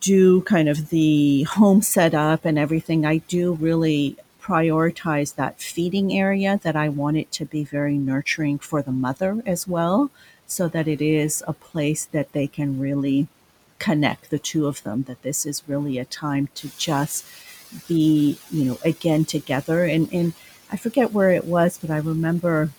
do 0.00 0.42
kind 0.42 0.68
of 0.68 0.90
the 0.90 1.42
home 1.44 1.82
setup 1.82 2.44
and 2.44 2.58
everything 2.58 3.04
i 3.04 3.18
do 3.28 3.54
really 3.54 4.16
prioritize 4.48 5.34
that 5.34 5.60
feeding 5.60 6.12
area 6.12 6.58
that 6.62 6.76
i 6.76 6.88
want 6.88 7.16
it 7.16 7.30
to 7.30 7.44
be 7.44 7.62
very 7.64 7.98
nurturing 7.98 8.58
for 8.58 8.80
the 8.82 8.98
mother 9.06 9.42
as 9.54 9.66
well 9.68 10.10
so 10.46 10.68
that 10.68 10.88
it 10.88 11.02
is 11.02 11.44
a 11.46 11.52
place 11.52 12.04
that 12.06 12.32
they 12.32 12.46
can 12.46 12.80
really 12.80 13.28
connect 13.78 14.30
the 14.30 14.38
two 14.38 14.66
of 14.66 14.82
them 14.82 15.04
that 15.04 15.22
this 15.22 15.46
is 15.46 15.68
really 15.68 15.98
a 15.98 16.04
time 16.04 16.48
to 16.54 16.70
just 16.78 17.24
be 17.86 18.38
you 18.50 18.64
know 18.64 18.78
again 18.84 19.24
together. 19.24 19.84
And 19.84 20.12
and 20.12 20.32
I 20.70 20.76
forget 20.76 21.12
where 21.12 21.30
it 21.30 21.44
was, 21.44 21.78
but 21.78 21.90
I 21.90 21.98
remember 21.98 22.70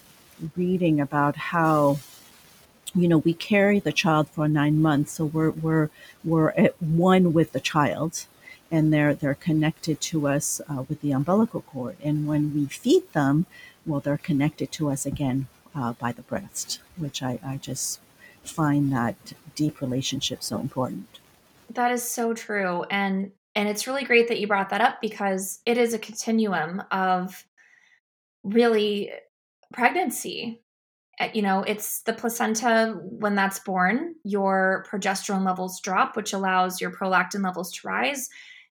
reading 0.55 0.99
about 0.99 1.35
how 1.35 1.99
you 2.95 3.07
know 3.07 3.19
we 3.19 3.33
carry 3.33 3.79
the 3.79 3.91
child 3.91 4.29
for 4.29 4.47
nine 4.47 4.81
months, 4.81 5.13
so 5.13 5.25
we're 5.25 5.51
we're 5.51 5.89
we're 6.23 6.51
at 6.51 6.81
one 6.81 7.33
with 7.33 7.51
the 7.51 7.59
child, 7.59 8.25
and 8.71 8.93
they're 8.93 9.13
they're 9.13 9.35
connected 9.35 9.99
to 10.01 10.27
us 10.27 10.61
uh, 10.69 10.83
with 10.87 11.01
the 11.01 11.11
umbilical 11.11 11.61
cord, 11.61 11.97
and 12.03 12.27
when 12.27 12.53
we 12.53 12.65
feed 12.65 13.11
them, 13.13 13.45
well, 13.85 13.99
they're 13.99 14.17
connected 14.17 14.71
to 14.73 14.89
us 14.89 15.05
again 15.05 15.47
uh, 15.75 15.93
by 15.93 16.11
the 16.11 16.21
breast, 16.21 16.79
which 16.97 17.23
I, 17.23 17.39
I 17.43 17.57
just 17.57 17.99
find 18.43 18.91
that 18.91 19.33
deep 19.55 19.81
relationship 19.81 20.43
so 20.43 20.59
important. 20.59 21.19
That 21.71 21.91
is 21.91 22.03
so 22.03 22.33
true, 22.33 22.83
and 22.89 23.31
and 23.55 23.67
it's 23.67 23.87
really 23.87 24.03
great 24.03 24.27
that 24.27 24.39
you 24.39 24.47
brought 24.47 24.69
that 24.69 24.81
up 24.81 25.01
because 25.01 25.59
it 25.65 25.77
is 25.77 25.93
a 25.93 25.99
continuum 25.99 26.81
of 26.91 27.45
really 28.43 29.11
pregnancy. 29.73 30.61
Eh, 31.19 31.31
you 31.33 31.41
know, 31.41 31.63
it's 31.63 32.01
the 32.01 32.13
placenta 32.13 32.99
when 33.03 33.35
that's 33.35 33.59
born, 33.59 34.15
your 34.23 34.85
progesterone 34.89 35.45
levels 35.45 35.79
drop, 35.81 36.15
which 36.15 36.33
allows 36.33 36.79
your 36.79 36.91
prolactin 36.91 37.43
levels 37.43 37.71
to 37.73 37.87
rise. 37.87 38.29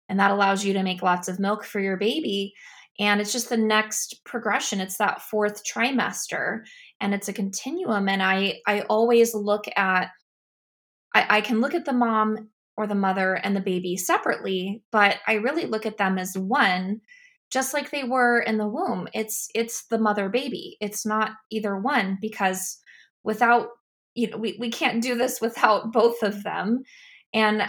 And 0.08 0.18
that 0.18 0.30
allows 0.30 0.64
you 0.64 0.72
to 0.72 0.82
make 0.82 1.02
lots 1.02 1.28
of 1.28 1.38
milk 1.38 1.64
for 1.64 1.80
your 1.80 1.96
baby. 1.96 2.54
And 2.98 3.20
it's 3.20 3.32
just 3.32 3.48
the 3.48 3.56
next 3.56 4.24
progression. 4.24 4.80
It's 4.80 4.96
that 4.98 5.22
fourth 5.22 5.62
trimester 5.64 6.62
and 7.00 7.14
it's 7.14 7.28
a 7.28 7.32
continuum. 7.32 8.08
And 8.08 8.22
I, 8.22 8.60
I 8.66 8.80
always 8.82 9.34
look 9.34 9.66
at, 9.76 10.08
I, 11.14 11.26
I 11.28 11.40
can 11.40 11.60
look 11.60 11.74
at 11.74 11.84
the 11.84 11.92
mom 11.92 12.48
or 12.76 12.86
the 12.86 12.94
mother 12.94 13.34
and 13.34 13.54
the 13.54 13.60
baby 13.60 13.96
separately, 13.96 14.82
but 14.90 15.18
I 15.26 15.34
really 15.34 15.66
look 15.66 15.86
at 15.86 15.98
them 15.98 16.18
as 16.18 16.36
one 16.36 17.00
just 17.50 17.72
like 17.72 17.90
they 17.90 18.04
were 18.04 18.40
in 18.40 18.58
the 18.58 18.68
womb 18.68 19.08
it's 19.14 19.48
it's 19.54 19.86
the 19.86 19.98
mother 19.98 20.28
baby 20.28 20.76
it's 20.80 21.06
not 21.06 21.32
either 21.50 21.78
one 21.78 22.18
because 22.20 22.78
without 23.24 23.68
you 24.14 24.28
know 24.28 24.36
we, 24.36 24.56
we 24.58 24.70
can't 24.70 25.02
do 25.02 25.14
this 25.14 25.40
without 25.40 25.92
both 25.92 26.22
of 26.22 26.42
them 26.42 26.82
and 27.34 27.62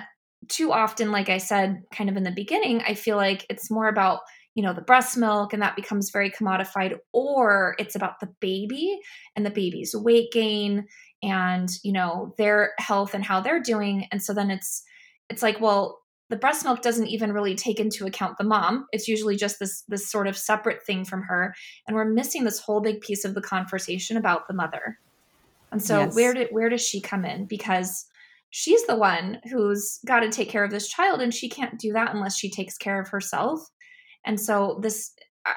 too 0.48 0.72
often 0.72 1.12
like 1.12 1.30
i 1.30 1.38
said 1.38 1.84
kind 1.94 2.10
of 2.10 2.18
in 2.18 2.24
the 2.24 2.32
beginning 2.32 2.82
i 2.88 2.94
feel 2.94 3.18
like 3.18 3.46
it's 3.50 3.70
more 3.70 3.88
about 3.88 4.22
you 4.56 4.64
know 4.64 4.74
the 4.74 4.82
breast 4.82 5.16
milk 5.18 5.54
and 5.54 5.62
that 5.62 5.76
becomes 5.76 6.10
very 6.10 6.32
commodified 6.32 6.98
or 7.14 7.76
it's 7.78 7.96
about 7.96 8.20
the 8.20 8.30
baby 8.40 9.00
and 9.36 9.46
the 9.46 9.52
baby's 9.52 9.96
weight 9.96 10.32
gain 10.32 10.86
and 11.22 11.70
you 11.84 11.92
know 11.92 12.34
their 12.38 12.74
health 12.80 13.14
and 13.14 13.24
how 13.24 13.42
they're 13.42 13.62
doing. 13.62 14.08
And 14.12 14.22
so 14.22 14.34
then 14.34 14.52
it's 14.52 14.84
it's 15.30 15.44
like 15.44 15.60
well 15.60 16.00
the 16.30 16.38
breast 16.38 16.64
milk 16.64 16.84
doesn't 16.84 17.08
even 17.08 17.34
really 17.34 17.56
take 17.56 17.80
into 17.80 18.06
account 18.06 18.38
the 18.38 18.44
mom. 18.44 18.86
It's 18.92 19.08
usually 19.08 19.36
just 19.36 19.60
this 19.60 19.84
this 19.88 20.10
sort 20.10 20.28
of 20.28 20.38
separate 20.38 20.86
thing 20.86 21.04
from 21.06 21.24
her. 21.24 21.56
And 21.88 21.96
we're 21.96 22.06
missing 22.06 22.44
this 22.44 22.60
whole 22.60 22.82
big 22.82 23.02
piece 23.02 23.26
of 23.26 23.34
the 23.34 23.42
conversation 23.42 24.16
about 24.16 24.48
the 24.48 24.54
mother. 24.54 25.00
And 25.72 25.82
so 25.82 26.02
yes. 26.02 26.16
where 26.16 26.34
did 26.34 26.50
where 26.52 26.70
does 26.70 26.86
she 26.86 27.02
come 27.02 27.26
in? 27.26 27.46
Because 27.46 28.06
she's 28.52 28.86
the 28.88 28.96
one 28.96 29.40
who's 29.52 30.00
got 30.06 30.22
to 30.22 30.30
take 30.30 30.50
care 30.50 30.64
of 30.64 30.72
this 30.72 30.88
child 30.88 31.22
and 31.22 31.34
she 31.34 31.50
can't 31.50 31.80
do 31.80 31.94
that 31.94 32.14
unless 32.14 32.38
she 32.38 32.50
takes 32.50 32.78
care 32.78 33.00
of 33.00 33.10
herself 33.10 33.60
and 34.26 34.40
so 34.40 34.80
this 34.82 35.12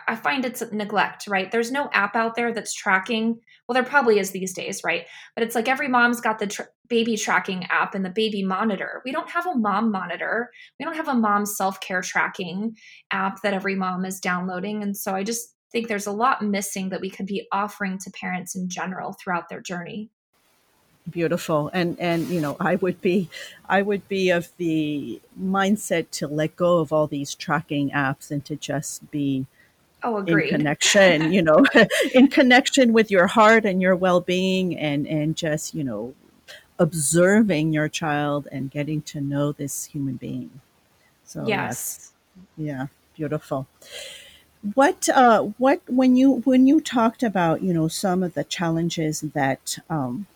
I 0.08 0.14
find 0.14 0.44
it's 0.44 0.62
neglect, 0.72 1.26
right? 1.26 1.50
There's 1.50 1.72
no 1.72 1.90
app 1.92 2.14
out 2.14 2.34
there 2.34 2.52
that's 2.52 2.72
tracking. 2.72 3.40
Well, 3.66 3.74
there 3.74 3.82
probably 3.82 4.18
is 4.18 4.30
these 4.30 4.54
days, 4.54 4.80
right? 4.84 5.06
But 5.34 5.44
it's 5.44 5.54
like 5.54 5.68
every 5.68 5.88
mom's 5.88 6.20
got 6.20 6.38
the 6.38 6.46
tr- 6.46 6.62
baby 6.88 7.16
tracking 7.16 7.64
app 7.64 7.94
and 7.94 8.04
the 8.04 8.10
baby 8.10 8.44
monitor. 8.44 9.02
We 9.04 9.12
don't 9.12 9.30
have 9.30 9.46
a 9.46 9.56
mom 9.56 9.90
monitor. 9.90 10.50
We 10.78 10.84
don't 10.84 10.96
have 10.96 11.08
a 11.08 11.14
mom 11.14 11.46
self 11.46 11.80
care 11.80 12.00
tracking 12.00 12.76
app 13.10 13.42
that 13.42 13.54
every 13.54 13.74
mom 13.74 14.04
is 14.04 14.20
downloading. 14.20 14.82
And 14.82 14.96
so 14.96 15.14
I 15.14 15.24
just 15.24 15.54
think 15.72 15.88
there's 15.88 16.06
a 16.06 16.12
lot 16.12 16.42
missing 16.42 16.90
that 16.90 17.00
we 17.00 17.10
could 17.10 17.26
be 17.26 17.46
offering 17.52 17.98
to 17.98 18.10
parents 18.18 18.54
in 18.54 18.68
general 18.68 19.16
throughout 19.22 19.48
their 19.48 19.60
journey 19.60 20.10
beautiful 21.10 21.68
and 21.72 21.98
and 21.98 22.28
you 22.28 22.40
know 22.40 22.56
i 22.60 22.76
would 22.76 23.00
be 23.00 23.28
i 23.68 23.82
would 23.82 24.06
be 24.08 24.30
of 24.30 24.48
the 24.56 25.20
mindset 25.40 26.08
to 26.10 26.28
let 26.28 26.54
go 26.54 26.78
of 26.78 26.92
all 26.92 27.06
these 27.08 27.34
tracking 27.34 27.90
apps 27.90 28.30
and 28.30 28.44
to 28.44 28.54
just 28.56 29.10
be 29.10 29.46
Oh, 30.04 30.16
agreed. 30.16 30.50
in 30.50 30.58
connection, 30.58 31.32
you 31.32 31.42
know, 31.42 31.64
in 32.14 32.28
connection 32.28 32.92
with 32.92 33.10
your 33.10 33.28
heart 33.28 33.64
and 33.64 33.80
your 33.80 33.94
well-being 33.94 34.76
and 34.76 35.06
and 35.06 35.36
just, 35.36 35.74
you 35.74 35.84
know, 35.84 36.14
observing 36.78 37.72
your 37.72 37.88
child 37.88 38.48
and 38.50 38.70
getting 38.70 39.02
to 39.02 39.20
know 39.20 39.52
this 39.52 39.84
human 39.86 40.16
being. 40.16 40.60
So 41.24 41.44
yes. 41.46 42.12
Yeah, 42.56 42.86
beautiful. 43.16 43.66
What 44.74 45.08
uh 45.08 45.42
what 45.58 45.82
when 45.88 46.16
you 46.16 46.40
when 46.44 46.66
you 46.66 46.80
talked 46.80 47.22
about, 47.22 47.62
you 47.62 47.72
know, 47.74 47.88
some 47.88 48.22
of 48.22 48.34
the 48.34 48.44
challenges 48.44 49.20
that 49.20 49.78
um 49.90 50.26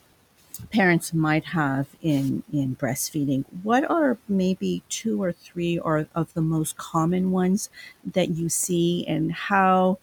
parents 0.70 1.12
might 1.12 1.44
have 1.44 1.86
in 2.02 2.42
in 2.52 2.76
breastfeeding 2.76 3.44
what 3.62 3.88
are 3.90 4.18
maybe 4.28 4.82
two 4.88 5.22
or 5.22 5.32
three 5.32 5.78
or 5.78 6.06
of 6.14 6.32
the 6.34 6.40
most 6.40 6.76
common 6.76 7.30
ones 7.30 7.70
that 8.04 8.30
you 8.30 8.48
see? 8.48 9.04
And 9.06 9.32
how 9.32 9.98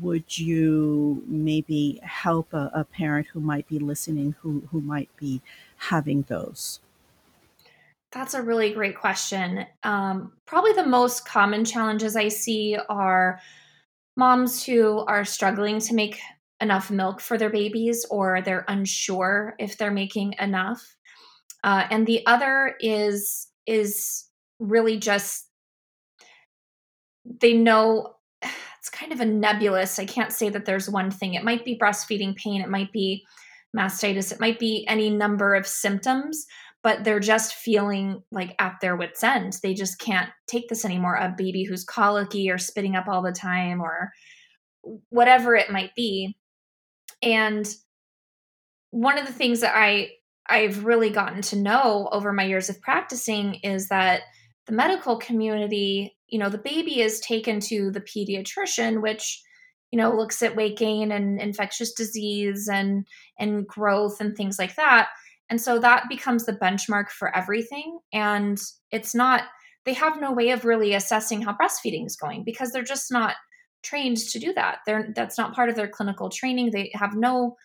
would 0.00 0.38
you 0.38 1.22
maybe 1.26 1.98
help 2.02 2.52
a, 2.52 2.70
a 2.74 2.84
parent 2.84 3.26
who 3.28 3.40
might 3.40 3.66
be 3.68 3.78
listening 3.78 4.34
who 4.40 4.62
who 4.70 4.80
might 4.80 5.10
be 5.16 5.40
having 5.76 6.22
those? 6.22 6.80
That's 8.10 8.34
a 8.34 8.42
really 8.42 8.72
great 8.72 8.96
question. 8.96 9.66
Um, 9.82 10.32
probably 10.46 10.72
the 10.72 10.86
most 10.86 11.26
common 11.26 11.64
challenges 11.64 12.16
i 12.16 12.28
see 12.28 12.76
are 12.88 13.40
moms 14.16 14.64
who 14.64 14.98
are 15.06 15.24
struggling 15.24 15.78
to 15.78 15.94
make 15.94 16.18
enough 16.60 16.90
milk 16.90 17.20
for 17.20 17.38
their 17.38 17.50
babies 17.50 18.04
or 18.10 18.40
they're 18.42 18.64
unsure 18.68 19.54
if 19.58 19.76
they're 19.76 19.90
making 19.90 20.34
enough. 20.40 20.96
Uh, 21.64 21.84
and 21.90 22.06
the 22.06 22.24
other 22.26 22.74
is 22.80 23.48
is 23.66 24.24
really 24.58 24.96
just 24.96 25.46
they 27.40 27.52
know 27.52 28.14
it's 28.42 28.88
kind 28.90 29.12
of 29.12 29.20
a 29.20 29.24
nebulous 29.24 29.98
i 29.98 30.04
can't 30.04 30.32
say 30.32 30.48
that 30.48 30.64
there's 30.64 30.88
one 30.88 31.10
thing. 31.10 31.34
It 31.34 31.44
might 31.44 31.64
be 31.64 31.78
breastfeeding 31.78 32.36
pain 32.36 32.60
it 32.60 32.70
might 32.70 32.92
be 32.92 33.24
mastitis 33.76 34.32
it 34.32 34.40
might 34.40 34.58
be 34.58 34.86
any 34.88 35.10
number 35.10 35.54
of 35.54 35.66
symptoms 35.66 36.46
but 36.84 37.02
they're 37.04 37.20
just 37.20 37.54
feeling 37.54 38.22
like 38.30 38.54
at 38.60 38.76
their 38.80 38.96
wits 38.96 39.24
end. 39.24 39.58
They 39.62 39.74
just 39.74 39.98
can't 39.98 40.30
take 40.46 40.68
this 40.68 40.84
anymore 40.84 41.16
a 41.16 41.34
baby 41.36 41.64
who's 41.64 41.84
colicky 41.84 42.50
or 42.50 42.56
spitting 42.56 42.94
up 42.94 43.08
all 43.08 43.20
the 43.20 43.32
time 43.32 43.80
or 43.80 44.12
whatever 45.10 45.54
it 45.56 45.70
might 45.70 45.94
be 45.96 46.37
And 47.22 47.66
one 48.90 49.18
of 49.18 49.26
the 49.26 49.32
things 49.32 49.60
that 49.60 49.74
I 49.76 50.10
I've 50.50 50.84
really 50.84 51.10
gotten 51.10 51.42
to 51.42 51.56
know 51.56 52.08
over 52.10 52.32
my 52.32 52.44
years 52.44 52.70
of 52.70 52.80
practicing 52.80 53.56
is 53.56 53.88
that 53.88 54.22
the 54.66 54.72
medical 54.72 55.18
community, 55.18 56.16
you 56.26 56.38
know, 56.38 56.48
the 56.48 56.56
baby 56.56 57.00
is 57.00 57.20
taken 57.20 57.60
to 57.60 57.90
the 57.90 58.00
pediatrician, 58.00 59.02
which 59.02 59.42
you 59.90 59.96
know 59.96 60.14
looks 60.14 60.42
at 60.42 60.56
weight 60.56 60.76
gain 60.78 61.12
and 61.12 61.40
infectious 61.40 61.92
disease 61.92 62.68
and 62.70 63.06
and 63.38 63.66
growth 63.66 64.20
and 64.20 64.36
things 64.36 64.58
like 64.58 64.76
that. 64.76 65.08
And 65.50 65.60
so 65.60 65.78
that 65.78 66.08
becomes 66.08 66.44
the 66.44 66.52
benchmark 66.52 67.08
for 67.08 67.34
everything. 67.34 67.98
And 68.12 68.58
it's 68.90 69.14
not 69.14 69.44
they 69.84 69.94
have 69.94 70.20
no 70.20 70.32
way 70.32 70.50
of 70.50 70.64
really 70.64 70.92
assessing 70.92 71.40
how 71.42 71.56
breastfeeding 71.56 72.04
is 72.04 72.16
going 72.16 72.44
because 72.44 72.72
they're 72.72 72.82
just 72.82 73.10
not 73.10 73.36
trained 73.82 74.16
to 74.16 74.38
do 74.38 74.52
that. 74.54 74.78
They're 74.86 75.12
that's 75.14 75.38
not 75.38 75.54
part 75.54 75.68
of 75.68 75.76
their 75.76 75.88
clinical 75.88 76.28
training. 76.28 76.70
They 76.70 76.90
have 76.94 77.14
no 77.14 77.56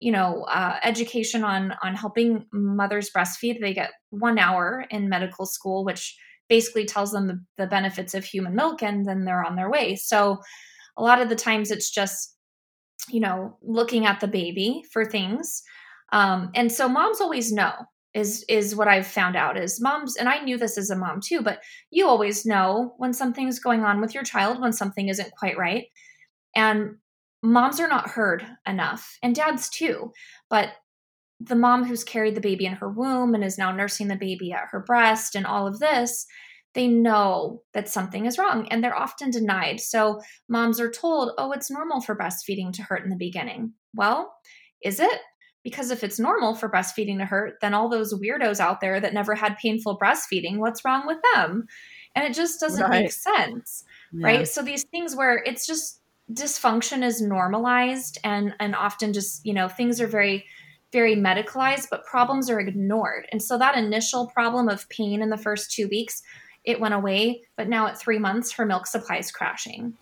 you 0.00 0.12
know 0.12 0.44
uh, 0.44 0.78
education 0.82 1.44
on 1.44 1.74
on 1.82 1.94
helping 1.94 2.46
mothers 2.52 3.10
breastfeed. 3.16 3.60
They 3.60 3.74
get 3.74 3.92
one 4.10 4.38
hour 4.38 4.84
in 4.90 5.08
medical 5.08 5.46
school 5.46 5.84
which 5.84 6.16
basically 6.48 6.84
tells 6.84 7.12
them 7.12 7.28
the, 7.28 7.42
the 7.56 7.66
benefits 7.66 8.14
of 8.14 8.24
human 8.24 8.54
milk 8.54 8.82
and 8.82 9.06
then 9.06 9.24
they're 9.24 9.44
on 9.44 9.56
their 9.56 9.70
way. 9.70 9.96
So 9.96 10.38
a 10.98 11.02
lot 11.02 11.22
of 11.22 11.28
the 11.28 11.36
times 11.36 11.70
it's 11.70 11.90
just 11.90 12.36
you 13.08 13.20
know 13.20 13.56
looking 13.62 14.06
at 14.06 14.20
the 14.20 14.28
baby 14.28 14.82
for 14.92 15.04
things. 15.04 15.62
Um, 16.12 16.50
and 16.54 16.70
so 16.70 16.88
moms 16.88 17.20
always 17.20 17.52
know 17.52 17.72
is 18.14 18.44
is 18.48 18.76
what 18.76 18.88
I've 18.88 19.06
found 19.06 19.36
out 19.36 19.56
is 19.56 19.80
moms 19.80 20.16
and 20.16 20.28
I 20.28 20.40
knew 20.40 20.58
this 20.58 20.76
as 20.76 20.90
a 20.90 20.96
mom 20.96 21.20
too, 21.20 21.40
but 21.42 21.60
you 21.90 22.06
always 22.06 22.44
know 22.44 22.94
when 22.98 23.12
something's 23.12 23.58
going 23.58 23.82
on 23.84 24.00
with 24.00 24.14
your 24.14 24.24
child 24.24 24.60
when 24.60 24.72
something 24.72 25.08
isn't 25.08 25.32
quite 25.38 25.56
right. 25.56 25.86
And 26.54 26.96
moms 27.42 27.80
are 27.80 27.88
not 27.88 28.10
heard 28.10 28.46
enough 28.66 29.16
and 29.22 29.34
dads 29.34 29.68
too. 29.70 30.12
But 30.50 30.70
the 31.40 31.56
mom 31.56 31.84
who's 31.84 32.04
carried 32.04 32.34
the 32.36 32.40
baby 32.40 32.66
in 32.66 32.74
her 32.74 32.88
womb 32.88 33.34
and 33.34 33.42
is 33.42 33.58
now 33.58 33.72
nursing 33.72 34.08
the 34.08 34.16
baby 34.16 34.52
at 34.52 34.68
her 34.70 34.80
breast 34.80 35.34
and 35.34 35.46
all 35.46 35.66
of 35.66 35.80
this, 35.80 36.26
they 36.74 36.86
know 36.86 37.62
that 37.74 37.88
something 37.88 38.26
is 38.26 38.38
wrong 38.38 38.68
and 38.68 38.82
they're 38.82 38.96
often 38.96 39.30
denied. 39.30 39.80
So 39.80 40.20
moms 40.48 40.80
are 40.80 40.90
told, 40.90 41.32
"Oh, 41.38 41.52
it's 41.52 41.70
normal 41.70 42.00
for 42.00 42.16
breastfeeding 42.16 42.72
to 42.74 42.82
hurt 42.82 43.04
in 43.04 43.10
the 43.10 43.16
beginning." 43.16 43.74
Well, 43.94 44.34
is 44.82 45.00
it? 45.00 45.20
Because 45.64 45.90
if 45.90 46.02
it's 46.02 46.18
normal 46.18 46.54
for 46.54 46.68
breastfeeding 46.68 47.18
to 47.18 47.24
hurt, 47.24 47.58
then 47.60 47.72
all 47.72 47.88
those 47.88 48.12
weirdos 48.12 48.58
out 48.58 48.80
there 48.80 49.00
that 49.00 49.14
never 49.14 49.34
had 49.34 49.56
painful 49.58 49.98
breastfeeding, 49.98 50.58
what's 50.58 50.84
wrong 50.84 51.06
with 51.06 51.18
them? 51.34 51.66
And 52.16 52.24
it 52.24 52.34
just 52.34 52.60
doesn't 52.60 52.82
right. 52.82 53.04
make 53.04 53.12
sense. 53.12 53.84
Yeah. 54.12 54.26
Right? 54.26 54.48
So 54.48 54.62
these 54.62 54.84
things 54.84 55.14
where 55.14 55.36
it's 55.36 55.66
just 55.66 56.00
dysfunction 56.32 57.02
is 57.04 57.20
normalized 57.20 58.18
and 58.24 58.54
and 58.58 58.74
often 58.74 59.12
just, 59.12 59.44
you 59.44 59.52
know, 59.52 59.68
things 59.68 60.00
are 60.00 60.06
very 60.06 60.44
very 60.92 61.16
medicalized, 61.16 61.86
but 61.90 62.04
problems 62.04 62.50
are 62.50 62.60
ignored. 62.60 63.26
And 63.32 63.42
so 63.42 63.56
that 63.56 63.78
initial 63.78 64.26
problem 64.26 64.68
of 64.68 64.88
pain 64.90 65.22
in 65.22 65.30
the 65.30 65.38
first 65.38 65.72
2 65.72 65.88
weeks, 65.88 66.22
it 66.64 66.80
went 66.80 66.92
away, 66.92 67.42
but 67.56 67.68
now 67.68 67.86
at 67.86 67.98
3 67.98 68.18
months 68.18 68.52
her 68.52 68.66
milk 68.66 68.86
supply 68.86 69.16
is 69.16 69.32
crashing. 69.32 69.94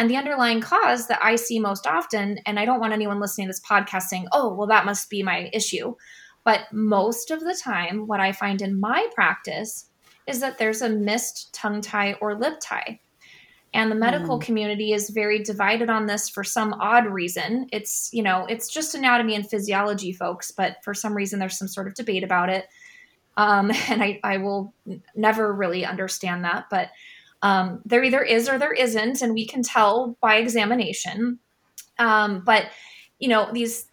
And 0.00 0.08
the 0.08 0.16
underlying 0.16 0.62
cause 0.62 1.08
that 1.08 1.18
I 1.22 1.36
see 1.36 1.60
most 1.60 1.86
often, 1.86 2.38
and 2.46 2.58
I 2.58 2.64
don't 2.64 2.80
want 2.80 2.94
anyone 2.94 3.20
listening 3.20 3.48
to 3.48 3.50
this 3.50 3.60
podcast 3.60 4.04
saying, 4.04 4.28
oh, 4.32 4.54
well, 4.54 4.66
that 4.68 4.86
must 4.86 5.10
be 5.10 5.22
my 5.22 5.50
issue. 5.52 5.94
But 6.42 6.72
most 6.72 7.30
of 7.30 7.40
the 7.40 7.54
time, 7.62 8.06
what 8.06 8.18
I 8.18 8.32
find 8.32 8.62
in 8.62 8.80
my 8.80 9.06
practice 9.14 9.90
is 10.26 10.40
that 10.40 10.56
there's 10.56 10.80
a 10.80 10.88
missed 10.88 11.52
tongue 11.52 11.82
tie 11.82 12.14
or 12.22 12.34
lip 12.34 12.60
tie. 12.62 12.98
And 13.74 13.90
the 13.90 13.94
medical 13.94 14.38
mm. 14.38 14.42
community 14.42 14.94
is 14.94 15.10
very 15.10 15.38
divided 15.40 15.90
on 15.90 16.06
this 16.06 16.30
for 16.30 16.44
some 16.44 16.72
odd 16.80 17.04
reason. 17.04 17.66
It's, 17.70 18.08
you 18.10 18.22
know, 18.22 18.46
it's 18.46 18.72
just 18.72 18.94
anatomy 18.94 19.34
and 19.34 19.46
physiology, 19.46 20.14
folks, 20.14 20.50
but 20.50 20.78
for 20.82 20.94
some 20.94 21.14
reason 21.14 21.38
there's 21.38 21.58
some 21.58 21.68
sort 21.68 21.88
of 21.88 21.92
debate 21.92 22.24
about 22.24 22.48
it. 22.48 22.68
Um, 23.36 23.70
and 23.90 24.02
I, 24.02 24.18
I 24.24 24.38
will 24.38 24.72
never 25.14 25.52
really 25.52 25.84
understand 25.84 26.44
that. 26.44 26.68
But 26.70 26.88
um, 27.42 27.80
there 27.84 28.04
either 28.04 28.22
is 28.22 28.48
or 28.48 28.58
there 28.58 28.72
isn't, 28.72 29.22
and 29.22 29.34
we 29.34 29.46
can 29.46 29.62
tell 29.62 30.16
by 30.20 30.36
examination. 30.36 31.38
Um, 31.98 32.42
but 32.44 32.66
you 33.18 33.28
know 33.28 33.50
these 33.52 33.86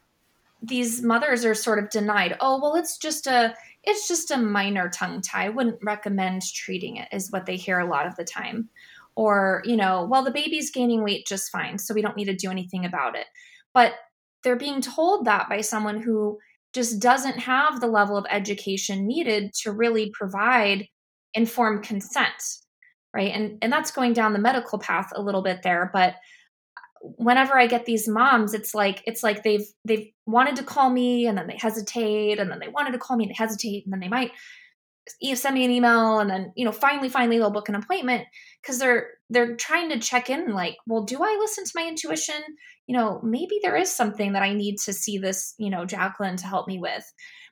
these 0.61 1.01
mothers 1.01 1.45
are 1.45 1.55
sort 1.55 1.79
of 1.79 1.89
denied. 1.89 2.37
Oh 2.39 2.59
well, 2.61 2.75
it's 2.75 2.97
just 2.97 3.27
a 3.27 3.55
it's 3.83 4.07
just 4.07 4.31
a 4.31 4.37
minor 4.37 4.89
tongue 4.89 5.21
tie. 5.21 5.45
I 5.45 5.49
wouldn't 5.49 5.79
recommend 5.83 6.41
treating 6.53 6.97
it. 6.97 7.07
Is 7.11 7.31
what 7.31 7.45
they 7.45 7.55
hear 7.55 7.79
a 7.79 7.89
lot 7.89 8.05
of 8.05 8.15
the 8.15 8.25
time. 8.25 8.69
Or 9.15 9.63
you 9.65 9.77
know, 9.77 10.07
well 10.09 10.23
the 10.23 10.31
baby's 10.31 10.71
gaining 10.71 11.03
weight 11.03 11.25
just 11.25 11.51
fine, 11.51 11.77
so 11.77 11.93
we 11.93 12.01
don't 12.01 12.17
need 12.17 12.25
to 12.25 12.35
do 12.35 12.51
anything 12.51 12.85
about 12.85 13.15
it. 13.15 13.27
But 13.73 13.93
they're 14.43 14.55
being 14.55 14.81
told 14.81 15.25
that 15.25 15.49
by 15.49 15.61
someone 15.61 16.01
who 16.01 16.37
just 16.73 16.99
doesn't 16.99 17.39
have 17.39 17.79
the 17.79 17.87
level 17.87 18.17
of 18.17 18.25
education 18.29 19.07
needed 19.07 19.53
to 19.61 19.71
really 19.71 20.11
provide 20.11 20.87
informed 21.33 21.83
consent 21.83 22.59
right? 23.13 23.31
And 23.33 23.57
and 23.61 23.71
that's 23.71 23.91
going 23.91 24.13
down 24.13 24.33
the 24.33 24.39
medical 24.39 24.79
path 24.79 25.11
a 25.15 25.21
little 25.21 25.41
bit 25.41 25.61
there 25.63 25.89
but 25.93 26.13
uh, 26.13 27.07
whenever 27.17 27.57
i 27.57 27.67
get 27.67 27.85
these 27.85 28.07
moms 28.07 28.53
it's 28.53 28.73
like 28.73 29.01
it's 29.05 29.23
like 29.23 29.43
they've 29.43 29.65
they've 29.85 30.07
wanted 30.25 30.55
to 30.55 30.63
call 30.63 30.89
me 30.89 31.27
and 31.27 31.37
then 31.37 31.47
they 31.47 31.57
hesitate 31.57 32.39
and 32.39 32.51
then 32.51 32.59
they 32.59 32.67
wanted 32.67 32.91
to 32.91 32.99
call 32.99 33.17
me 33.17 33.25
and 33.25 33.31
they 33.31 33.37
hesitate 33.37 33.85
and 33.85 33.93
then 33.93 33.99
they 33.99 34.07
might 34.07 34.31
send 35.35 35.55
me 35.55 35.65
an 35.65 35.71
email 35.71 36.19
and 36.19 36.29
then 36.29 36.51
you 36.55 36.65
know 36.65 36.71
finally 36.71 37.09
finally 37.09 37.37
they'll 37.37 37.51
book 37.51 37.69
an 37.69 37.75
appointment 37.75 38.25
because 38.61 38.79
they're 38.79 39.07
they're 39.29 39.55
trying 39.55 39.89
to 39.89 39.99
check 39.99 40.29
in 40.29 40.53
like 40.53 40.75
well 40.85 41.03
do 41.03 41.23
i 41.23 41.37
listen 41.39 41.63
to 41.63 41.71
my 41.75 41.87
intuition? 41.87 42.41
You 42.87 42.97
know 42.97 43.19
maybe 43.23 43.59
there 43.61 43.75
is 43.75 43.93
something 43.93 44.33
that 44.33 44.43
i 44.43 44.53
need 44.53 44.77
to 44.79 44.93
see 44.93 45.17
this 45.17 45.53
you 45.57 45.69
know 45.69 45.85
jacqueline 45.85 46.37
to 46.37 46.47
help 46.47 46.67
me 46.67 46.79
with. 46.79 47.03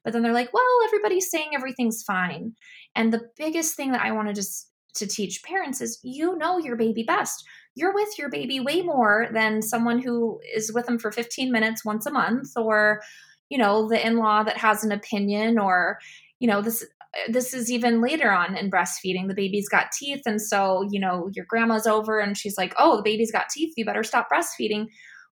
But 0.03 0.13
then 0.13 0.21
they're 0.21 0.33
like 0.33 0.53
well 0.53 0.63
everybody's 0.85 1.29
saying 1.29 1.49
everything's 1.53 2.03
fine. 2.03 2.53
And 2.95 3.11
the 3.11 3.29
biggest 3.37 3.75
thing 3.75 3.91
that 3.91 4.01
i 4.01 4.11
want 4.11 4.27
to 4.27 4.33
just 4.33 4.69
to 4.95 5.07
teach 5.07 5.43
parents 5.43 5.81
is 5.81 5.99
you 6.03 6.37
know 6.37 6.57
your 6.57 6.75
baby 6.75 7.03
best. 7.03 7.43
You're 7.75 7.93
with 7.93 8.17
your 8.17 8.29
baby 8.29 8.59
way 8.59 8.81
more 8.81 9.27
than 9.33 9.61
someone 9.61 10.01
who 10.01 10.39
is 10.55 10.71
with 10.73 10.85
them 10.85 10.97
for 10.97 11.11
15 11.11 11.51
minutes 11.51 11.83
once 11.85 12.05
a 12.05 12.11
month 12.11 12.49
or 12.55 13.01
you 13.49 13.57
know 13.57 13.87
the 13.87 14.05
in-law 14.05 14.43
that 14.43 14.57
has 14.57 14.83
an 14.83 14.91
opinion 14.91 15.59
or 15.59 15.99
you 16.39 16.47
know 16.47 16.61
this 16.61 16.85
this 17.29 17.53
is 17.53 17.71
even 17.71 18.01
later 18.01 18.31
on 18.31 18.57
in 18.57 18.69
breastfeeding. 18.69 19.27
The 19.27 19.35
baby's 19.35 19.69
got 19.69 19.91
teeth 19.91 20.21
and 20.25 20.41
so 20.41 20.87
you 20.89 20.99
know 20.99 21.29
your 21.33 21.45
grandma's 21.47 21.87
over 21.87 22.19
and 22.19 22.37
she's 22.37 22.57
like 22.57 22.73
oh 22.77 22.97
the 22.97 23.03
baby's 23.03 23.31
got 23.31 23.49
teeth. 23.49 23.73
You 23.77 23.85
better 23.85 24.03
stop 24.03 24.27
breastfeeding 24.31 24.85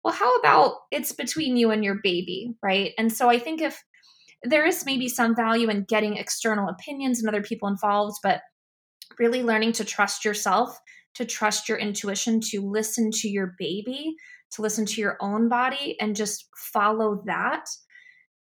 well 0.05 0.14
how 0.14 0.35
about 0.37 0.75
it's 0.90 1.12
between 1.12 1.57
you 1.57 1.70
and 1.70 1.85
your 1.85 1.98
baby 2.03 2.55
right? 2.62 2.92
And 2.98 3.12
so 3.12 3.29
i 3.29 3.38
think 3.38 3.61
if 3.61 3.83
there 4.44 4.66
is 4.66 4.85
maybe 4.85 5.09
some 5.09 5.37
value 5.37 5.68
in 5.68 5.85
getting 5.85 6.16
external 6.16 6.68
opinions 6.68 7.20
and 7.20 7.29
other 7.29 7.42
people 7.42 7.68
involved 7.68 8.16
but 8.22 8.40
really 9.18 9.42
learning 9.42 9.72
to 9.72 9.85
trust 9.85 10.25
yourself, 10.25 10.79
to 11.14 11.25
trust 11.25 11.68
your 11.68 11.79
intuition, 11.79 12.40
to 12.40 12.61
listen 12.61 13.11
to 13.11 13.29
your 13.29 13.55
baby, 13.59 14.14
to 14.53 14.62
listen 14.62 14.87
to 14.87 15.01
your 15.01 15.16
own 15.20 15.48
body, 15.48 15.96
and 16.01 16.16
just 16.16 16.48
follow 16.57 17.22
that. 17.27 17.66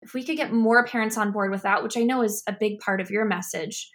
If 0.02 0.14
we 0.14 0.24
could 0.24 0.38
get 0.38 0.54
more 0.54 0.86
parents 0.86 1.18
on 1.18 1.32
board 1.32 1.52
with 1.52 1.64
that, 1.64 1.84
which 1.84 1.98
I 1.98 2.04
know 2.04 2.22
is 2.22 2.44
a 2.48 2.54
big 2.54 2.80
part 2.80 3.02
of 3.02 3.12
your 3.12 3.26
message, 3.26 3.90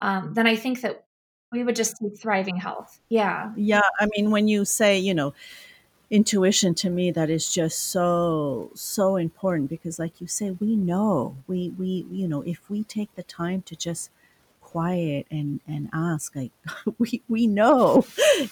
um, 0.00 0.34
then 0.34 0.46
I 0.46 0.56
think 0.56 0.80
that 0.80 1.04
we 1.52 1.62
would 1.62 1.76
just 1.76 1.96
see 1.98 2.10
thriving 2.10 2.56
health. 2.56 2.98
Yeah. 3.08 3.52
Yeah. 3.56 3.82
I 4.00 4.08
mean, 4.16 4.30
when 4.30 4.48
you 4.48 4.64
say, 4.64 4.98
you 4.98 5.14
know, 5.14 5.32
intuition 6.10 6.74
to 6.74 6.90
me 6.90 7.10
that 7.10 7.30
is 7.30 7.52
just 7.52 7.90
so 7.90 8.70
so 8.74 9.16
important 9.16 9.70
because 9.70 9.98
like 9.98 10.20
you 10.20 10.26
say 10.26 10.50
we 10.50 10.76
know 10.76 11.34
we 11.46 11.70
we 11.70 12.06
you 12.10 12.28
know 12.28 12.42
if 12.42 12.68
we 12.68 12.84
take 12.84 13.12
the 13.14 13.22
time 13.22 13.62
to 13.62 13.74
just 13.74 14.10
quiet 14.74 15.24
and 15.30 15.60
and 15.68 15.88
ask 15.92 16.34
like 16.34 16.50
we 16.98 17.22
we 17.28 17.46
know. 17.46 18.04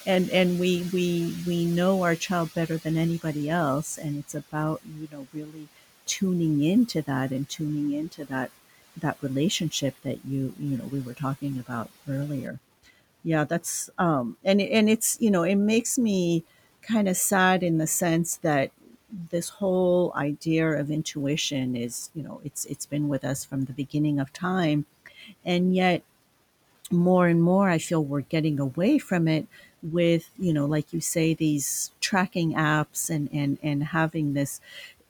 And 0.07 0.31
and 0.31 0.61
we 0.61 0.87
we 0.93 1.35
we 1.47 1.65
know 1.67 2.05
our 2.05 2.15
child 2.15 2.55
better 2.55 2.77
than 2.77 2.97
anybody 2.97 3.51
else. 3.51 3.99
And 3.99 4.17
it's 4.21 4.35
about 4.35 4.81
you 5.01 5.09
know 5.11 5.27
really 5.35 5.67
tuning 6.07 6.63
into 6.63 7.03
that 7.03 7.33
and 7.33 7.49
tuning 7.49 7.93
into 7.93 8.25
that 8.27 8.51
that 9.05 9.17
relationship 9.21 9.95
that 10.05 10.19
you 10.25 10.55
you 10.61 10.77
know 10.79 10.85
we 10.85 11.01
were 11.01 11.15
talking 11.27 11.59
about 11.59 11.91
earlier. 12.09 12.61
Yeah 13.25 13.45
that's 13.45 13.91
um 13.99 14.37
and 14.45 14.61
and 14.61 14.89
it's 14.89 15.19
you 15.21 15.31
know 15.31 15.43
it 15.43 15.57
makes 15.57 15.99
me 15.99 16.45
kind 16.83 17.09
of 17.09 17.17
sad 17.17 17.63
in 17.63 17.79
the 17.79 17.87
sense 17.87 18.37
that 18.49 18.71
this 19.31 19.49
whole 19.61 20.13
idea 20.17 20.67
of 20.81 20.91
intuition 20.91 21.77
is 21.77 22.11
you 22.15 22.23
know 22.23 22.41
it's 22.45 22.65
it's 22.67 22.87
been 22.87 23.09
with 23.09 23.25
us 23.25 23.45
from 23.45 23.65
the 23.65 23.73
beginning 23.73 24.21
of 24.21 24.33
time. 24.33 24.87
And 25.45 25.75
yet 25.75 26.03
more 26.93 27.27
and 27.29 27.43
more 27.43 27.69
I 27.69 27.79
feel 27.79 28.05
we're 28.05 28.21
getting 28.23 28.61
away 28.61 28.99
from 28.99 29.29
it 29.29 29.47
with, 29.83 30.31
you 30.39 30.53
know, 30.53 30.67
like 30.67 30.93
you 30.93 31.01
say, 31.01 31.35
these 31.35 31.91
tracking 32.01 32.53
apps 32.55 33.11
and 33.11 33.29
and 33.33 33.59
and 33.63 33.85
having 33.85 34.35
this 34.35 34.61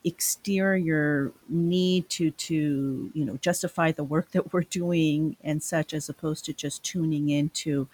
exterior 0.04 1.32
need 1.48 2.08
to 2.10 2.30
to 2.32 3.10
you 3.14 3.24
know 3.24 3.36
justify 3.36 3.92
the 3.92 4.02
work 4.04 4.32
that 4.32 4.52
we're 4.52 4.62
doing 4.62 5.36
and 5.44 5.62
such 5.62 5.94
as 5.94 6.08
opposed 6.08 6.44
to 6.44 6.52
just 6.52 6.82
tuning 6.82 7.30
into 7.30 7.88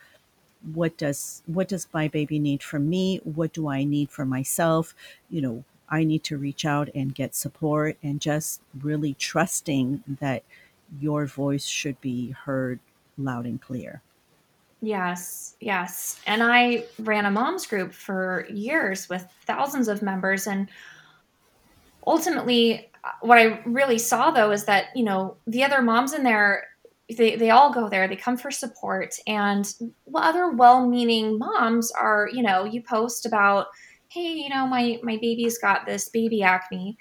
what 0.75 0.97
does 0.97 1.43
what 1.47 1.69
does 1.69 1.87
my 1.93 2.09
baby 2.09 2.39
need 2.39 2.63
from 2.63 2.89
me? 2.89 3.19
What 3.25 3.53
do 3.53 3.69
i 3.69 3.85
need 3.85 4.11
for 4.11 4.25
myself? 4.25 4.95
You 5.31 5.41
know 5.43 5.65
I 5.91 6.05
need 6.05 6.25
to 6.25 6.37
reach 6.39 6.65
out 6.65 6.89
and 6.95 7.15
get 7.15 7.35
support 7.35 7.97
and 8.03 8.21
just 8.21 8.61
really 8.83 9.15
trusting 9.15 10.05
that 10.21 10.43
your 11.01 11.27
voice 11.27 11.67
should 11.67 12.01
be 12.01 12.31
heard 12.31 12.81
loud 13.19 13.47
and 13.47 13.61
clear. 13.61 14.03
Yes, 14.81 15.57
yes. 15.61 16.21
And 16.27 16.43
I 16.43 16.85
ran 17.01 17.27
a 17.27 17.31
mom's 17.31 17.67
group 17.67 17.93
for 17.93 18.47
years 18.49 19.09
with 19.09 19.27
thousands 19.45 19.89
of 19.89 20.03
members. 20.03 20.47
And 20.47 20.69
ultimately, 22.07 22.91
what 23.21 23.39
I 23.39 23.61
really 23.65 23.99
saw 23.99 24.31
though 24.31 24.53
is 24.53 24.65
that, 24.67 24.87
you 24.95 25.05
know, 25.05 25.37
the 25.47 25.65
other 25.65 25.83
moms 25.83 26.13
in 26.13 26.23
there, 26.23 26.65
they, 27.17 27.35
they 27.35 27.51
all 27.51 27.73
go 27.73 27.89
there, 27.89 28.07
they 28.07 28.17
come 28.17 28.37
for 28.37 28.51
support. 28.51 29.17
And 29.27 29.73
other 30.15 30.51
well 30.51 30.87
meaning 30.87 31.39
moms 31.39 31.91
are, 31.91 32.29
you 32.33 32.43
know, 32.43 32.65
you 32.65 32.83
post 32.83 33.27
about, 33.27 33.67
hey, 34.09 34.33
you 34.33 34.49
know, 34.49 34.67
my, 34.67 35.01
my 35.03 35.17
baby's 35.17 35.59
got 35.59 35.87
this 35.87 36.09
baby 36.09 36.43
acne. 36.43 36.97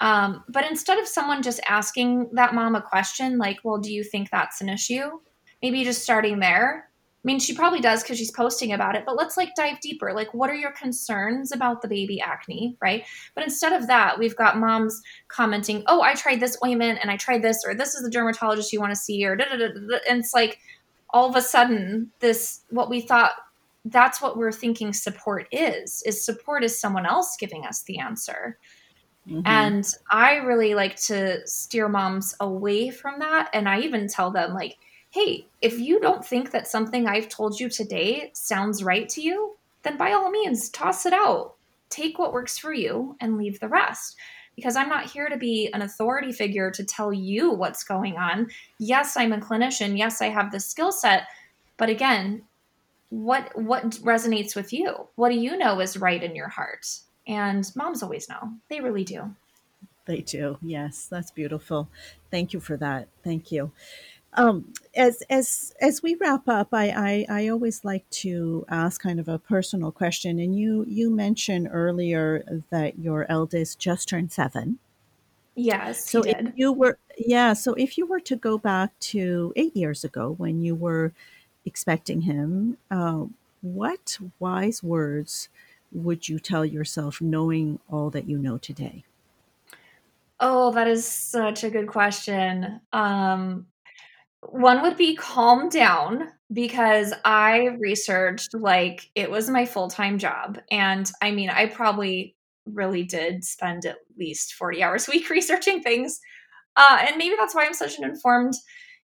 Um, 0.00 0.42
but 0.48 0.68
instead 0.68 0.98
of 0.98 1.06
someone 1.06 1.42
just 1.42 1.60
asking 1.68 2.30
that 2.32 2.54
mom 2.54 2.74
a 2.74 2.82
question 2.82 3.38
like, 3.38 3.58
well, 3.62 3.78
do 3.78 3.92
you 3.92 4.02
think 4.02 4.30
that's 4.30 4.60
an 4.60 4.68
issue? 4.68 5.20
Maybe 5.62 5.84
just 5.84 6.02
starting 6.02 6.40
there 6.40 6.90
I 7.22 7.26
mean, 7.26 7.38
she 7.38 7.54
probably 7.54 7.80
does 7.80 8.02
because 8.02 8.18
she's 8.18 8.32
posting 8.32 8.72
about 8.72 8.96
it, 8.96 9.04
but 9.06 9.14
let's 9.14 9.36
like 9.36 9.54
dive 9.54 9.78
deeper. 9.80 10.12
Like, 10.12 10.34
what 10.34 10.50
are 10.50 10.56
your 10.56 10.72
concerns 10.72 11.52
about 11.52 11.80
the 11.80 11.86
baby 11.86 12.20
acne, 12.20 12.76
right? 12.82 13.04
But 13.36 13.44
instead 13.44 13.72
of 13.72 13.86
that, 13.86 14.18
we've 14.18 14.34
got 14.34 14.58
moms 14.58 15.00
commenting, 15.28 15.84
oh, 15.86 16.02
I 16.02 16.14
tried 16.14 16.40
this 16.40 16.58
ointment 16.64 16.98
and 17.00 17.12
I 17.12 17.16
tried 17.16 17.42
this, 17.42 17.62
or 17.64 17.76
this 17.76 17.94
is 17.94 18.02
the 18.02 18.10
dermatologist 18.10 18.72
you 18.72 18.80
want 18.80 18.90
to 18.90 18.96
see, 18.96 19.24
or 19.24 19.36
da 19.36 19.44
da 19.44 19.56
da. 19.56 19.66
And 20.10 20.18
it's 20.18 20.34
like 20.34 20.58
all 21.10 21.28
of 21.28 21.36
a 21.36 21.42
sudden, 21.42 22.10
this, 22.18 22.62
what 22.70 22.90
we 22.90 23.00
thought, 23.00 23.32
that's 23.84 24.20
what 24.20 24.36
we're 24.36 24.50
thinking 24.50 24.92
support 24.92 25.46
is, 25.52 26.02
is 26.04 26.24
support 26.24 26.64
is 26.64 26.78
someone 26.78 27.06
else 27.06 27.36
giving 27.38 27.64
us 27.64 27.82
the 27.82 28.00
answer. 28.00 28.58
Mm-hmm. 29.28 29.42
And 29.44 29.94
I 30.10 30.36
really 30.38 30.74
like 30.74 30.96
to 31.02 31.46
steer 31.46 31.88
moms 31.88 32.34
away 32.40 32.90
from 32.90 33.20
that. 33.20 33.48
And 33.52 33.68
I 33.68 33.78
even 33.78 34.08
tell 34.08 34.32
them, 34.32 34.54
like, 34.54 34.76
hey, 35.12 35.46
if 35.60 35.78
you 35.78 36.00
don't 36.00 36.24
think 36.24 36.50
that 36.50 36.66
something 36.66 37.06
I've 37.06 37.28
told 37.28 37.60
you 37.60 37.68
today 37.68 38.30
sounds 38.34 38.82
right 38.82 39.08
to 39.10 39.20
you, 39.20 39.56
then 39.82 39.98
by 39.98 40.12
all 40.12 40.30
means, 40.30 40.70
toss 40.70 41.04
it 41.04 41.12
out. 41.12 41.54
Take 41.90 42.18
what 42.18 42.32
works 42.32 42.56
for 42.56 42.72
you 42.72 43.16
and 43.20 43.36
leave 43.36 43.60
the 43.60 43.68
rest. 43.68 44.16
Because 44.56 44.74
I'm 44.74 44.88
not 44.88 45.10
here 45.10 45.28
to 45.28 45.36
be 45.36 45.70
an 45.72 45.82
authority 45.82 46.32
figure 46.32 46.70
to 46.70 46.84
tell 46.84 47.12
you 47.12 47.50
what's 47.52 47.84
going 47.84 48.16
on. 48.16 48.50
Yes, 48.78 49.16
I'm 49.16 49.32
a 49.32 49.38
clinician. 49.38 49.98
Yes, 49.98 50.22
I 50.22 50.28
have 50.28 50.50
the 50.50 50.60
skill 50.60 50.92
set. 50.92 51.24
But 51.76 51.90
again, 51.90 52.42
what 53.10 53.50
what 53.54 53.90
resonates 54.02 54.56
with 54.56 54.72
you? 54.72 55.08
What 55.16 55.30
do 55.30 55.36
you 55.36 55.56
know 55.58 55.80
is 55.80 55.98
right 55.98 56.22
in 56.22 56.34
your 56.34 56.48
heart? 56.48 56.86
And 57.26 57.70
moms 57.76 58.02
always 58.02 58.28
know. 58.28 58.52
They 58.70 58.80
really 58.80 59.04
do. 59.04 59.34
They 60.06 60.20
do. 60.20 60.58
Yes, 60.62 61.06
that's 61.10 61.30
beautiful. 61.30 61.88
Thank 62.30 62.52
you 62.52 62.60
for 62.60 62.76
that. 62.78 63.08
Thank 63.22 63.52
you. 63.52 63.72
Um, 64.34 64.72
as 64.96 65.22
as 65.28 65.74
as 65.80 66.02
we 66.02 66.14
wrap 66.14 66.48
up, 66.48 66.68
I, 66.72 67.26
I, 67.28 67.42
I 67.42 67.48
always 67.48 67.84
like 67.84 68.08
to 68.10 68.64
ask 68.68 69.00
kind 69.00 69.20
of 69.20 69.28
a 69.28 69.38
personal 69.38 69.92
question. 69.92 70.38
And 70.38 70.56
you 70.58 70.84
you 70.88 71.10
mentioned 71.10 71.68
earlier 71.70 72.62
that 72.70 72.98
your 72.98 73.30
eldest 73.30 73.78
just 73.78 74.08
turned 74.08 74.32
seven. 74.32 74.78
Yes, 75.54 76.08
so 76.08 76.22
if 76.22 76.52
you 76.54 76.72
were 76.72 76.98
yeah, 77.18 77.52
so 77.52 77.74
if 77.74 77.98
you 77.98 78.06
were 78.06 78.20
to 78.20 78.36
go 78.36 78.56
back 78.56 78.98
to 79.00 79.52
eight 79.54 79.76
years 79.76 80.02
ago 80.02 80.34
when 80.38 80.62
you 80.62 80.74
were 80.74 81.12
expecting 81.66 82.22
him, 82.22 82.78
uh, 82.90 83.26
what 83.60 84.18
wise 84.38 84.82
words 84.82 85.50
would 85.92 86.26
you 86.28 86.38
tell 86.38 86.64
yourself, 86.64 87.20
knowing 87.20 87.78
all 87.90 88.08
that 88.10 88.28
you 88.28 88.38
know 88.38 88.56
today? 88.56 89.04
Oh, 90.40 90.72
that 90.72 90.88
is 90.88 91.06
such 91.06 91.64
a 91.64 91.70
good 91.70 91.86
question. 91.86 92.80
Um, 92.92 93.66
one 94.42 94.82
would 94.82 94.96
be 94.96 95.14
calm 95.14 95.68
down 95.68 96.28
because 96.52 97.14
I 97.24 97.76
researched 97.78 98.54
like 98.54 99.08
it 99.14 99.30
was 99.30 99.48
my 99.48 99.64
full 99.64 99.88
time 99.88 100.18
job. 100.18 100.58
And 100.70 101.10
I 101.22 101.30
mean, 101.30 101.48
I 101.48 101.66
probably 101.66 102.36
really 102.66 103.04
did 103.04 103.44
spend 103.44 103.86
at 103.86 103.98
least 104.18 104.54
40 104.54 104.82
hours 104.82 105.08
a 105.08 105.12
week 105.12 105.30
researching 105.30 105.82
things. 105.82 106.18
Uh, 106.76 107.04
and 107.06 107.16
maybe 107.16 107.34
that's 107.38 107.54
why 107.54 107.64
I'm 107.64 107.74
such 107.74 107.98
an 107.98 108.04
informed, 108.04 108.54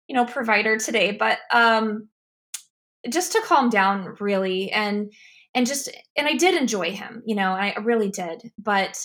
you 0.09 0.14
know, 0.14 0.25
provider 0.25 0.79
today. 0.79 1.12
But 1.12 1.38
um, 1.53 2.09
just 3.09 3.33
to 3.33 3.42
calm 3.44 3.70
down, 3.70 4.16
really, 4.20 4.70
and 4.70 5.12
and 5.55 5.66
just 5.66 5.90
and 6.16 6.27
I 6.27 6.35
did 6.35 6.55
enjoy 6.55 6.92
him, 6.92 7.22
you 7.27 7.35
know, 7.35 7.51
I 7.51 7.75
really 7.83 8.11
did. 8.11 8.53
But 8.59 9.05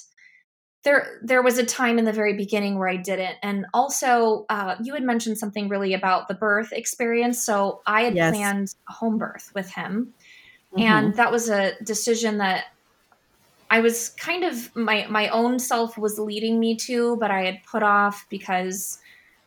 there 0.84 1.20
there 1.22 1.41
was 1.41 1.58
a 1.58 1.65
time 1.65 2.00
in 2.00 2.06
the 2.06 2.13
very 2.13 2.34
beginning 2.34 2.80
where 2.80 2.89
I 2.89 2.96
didn't. 2.96 3.36
And 3.44 3.65
also, 3.74 4.46
uh, 4.50 4.76
you 4.82 4.94
had 4.94 5.04
mentioned 5.04 5.38
something 5.38 5.70
really 5.70 5.94
about 5.94 6.28
the 6.28 6.34
birth 6.34 6.74
experience. 6.74 7.44
So 7.44 7.82
I 7.86 8.02
had 8.04 8.15
yes. 8.15 8.36
planned 8.36 8.76
a 8.89 8.94
home 8.94 9.17
birth 9.17 9.52
with 9.54 9.72
him, 9.72 10.13
mm-hmm. 10.74 10.82
and 10.82 11.15
that 11.15 11.32
was 11.32 11.50
a 11.50 11.74
decision 11.84 12.39
that 12.39 12.65
I 13.72 13.80
was 13.80 14.10
kind 14.10 14.44
of 14.44 14.76
my 14.76 15.08
my 15.10 15.30
own 15.30 15.58
self 15.60 15.98
was 15.98 16.20
leading 16.20 16.60
me 16.60 16.76
to, 16.88 17.15
but 17.17 17.32
I 17.32 17.46
had 17.46 17.63
put 17.63 17.84
off 17.84 18.26
because 18.30 19.00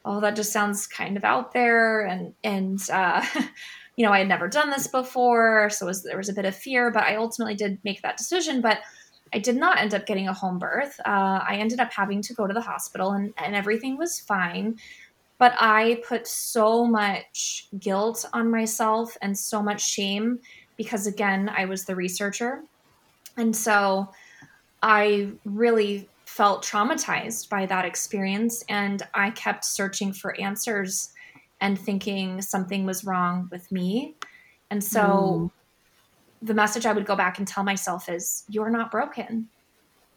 oh, 0.04 0.20
that 0.20 0.36
just 0.36 0.52
sounds 0.52 0.86
kind 0.86 1.16
of 1.16 1.24
out 1.24 1.52
there, 1.52 2.06
and 2.06 2.32
and 2.44 2.80
uh, 2.90 3.24
you 3.96 4.06
know 4.06 4.12
I 4.12 4.18
had 4.18 4.28
never 4.28 4.48
done 4.48 4.70
this 4.70 4.86
before, 4.86 5.68
so 5.70 5.86
was, 5.86 6.04
there 6.04 6.16
was 6.16 6.30
a 6.30 6.32
bit 6.32 6.46
of 6.46 6.54
fear. 6.54 6.90
But 6.90 7.02
I 7.02 7.16
ultimately 7.16 7.54
did 7.54 7.78
make 7.84 8.02
that 8.02 8.16
decision, 8.16 8.60
but 8.60 8.78
I 9.34 9.38
did 9.38 9.56
not 9.56 9.78
end 9.78 9.94
up 9.94 10.06
getting 10.06 10.28
a 10.28 10.32
home 10.32 10.60
birth. 10.60 10.98
Uh, 11.04 11.40
I 11.46 11.56
ended 11.56 11.80
up 11.80 11.92
having 11.92 12.22
to 12.22 12.34
go 12.34 12.46
to 12.46 12.54
the 12.54 12.60
hospital 12.60 13.12
and, 13.12 13.34
and 13.36 13.56
everything 13.56 13.98
was 13.98 14.20
fine. 14.20 14.78
But 15.38 15.54
I 15.58 16.00
put 16.06 16.28
so 16.28 16.86
much 16.86 17.66
guilt 17.80 18.24
on 18.32 18.48
myself 18.48 19.16
and 19.20 19.36
so 19.36 19.60
much 19.60 19.84
shame 19.84 20.38
because, 20.76 21.08
again, 21.08 21.50
I 21.54 21.64
was 21.64 21.84
the 21.84 21.96
researcher. 21.96 22.62
And 23.36 23.54
so 23.54 24.08
I 24.80 25.32
really 25.44 26.08
felt 26.26 26.64
traumatized 26.64 27.48
by 27.48 27.66
that 27.66 27.84
experience. 27.84 28.62
And 28.68 29.02
I 29.14 29.30
kept 29.30 29.64
searching 29.64 30.12
for 30.12 30.40
answers 30.40 31.10
and 31.60 31.76
thinking 31.76 32.40
something 32.40 32.86
was 32.86 33.04
wrong 33.04 33.48
with 33.50 33.70
me. 33.72 34.14
And 34.70 34.82
so 34.82 35.00
mm 35.02 35.50
the 36.44 36.54
message 36.54 36.84
I 36.84 36.92
would 36.92 37.06
go 37.06 37.16
back 37.16 37.38
and 37.38 37.48
tell 37.48 37.64
myself 37.64 38.08
is 38.08 38.44
you're 38.50 38.70
not 38.70 38.90
broken. 38.90 39.48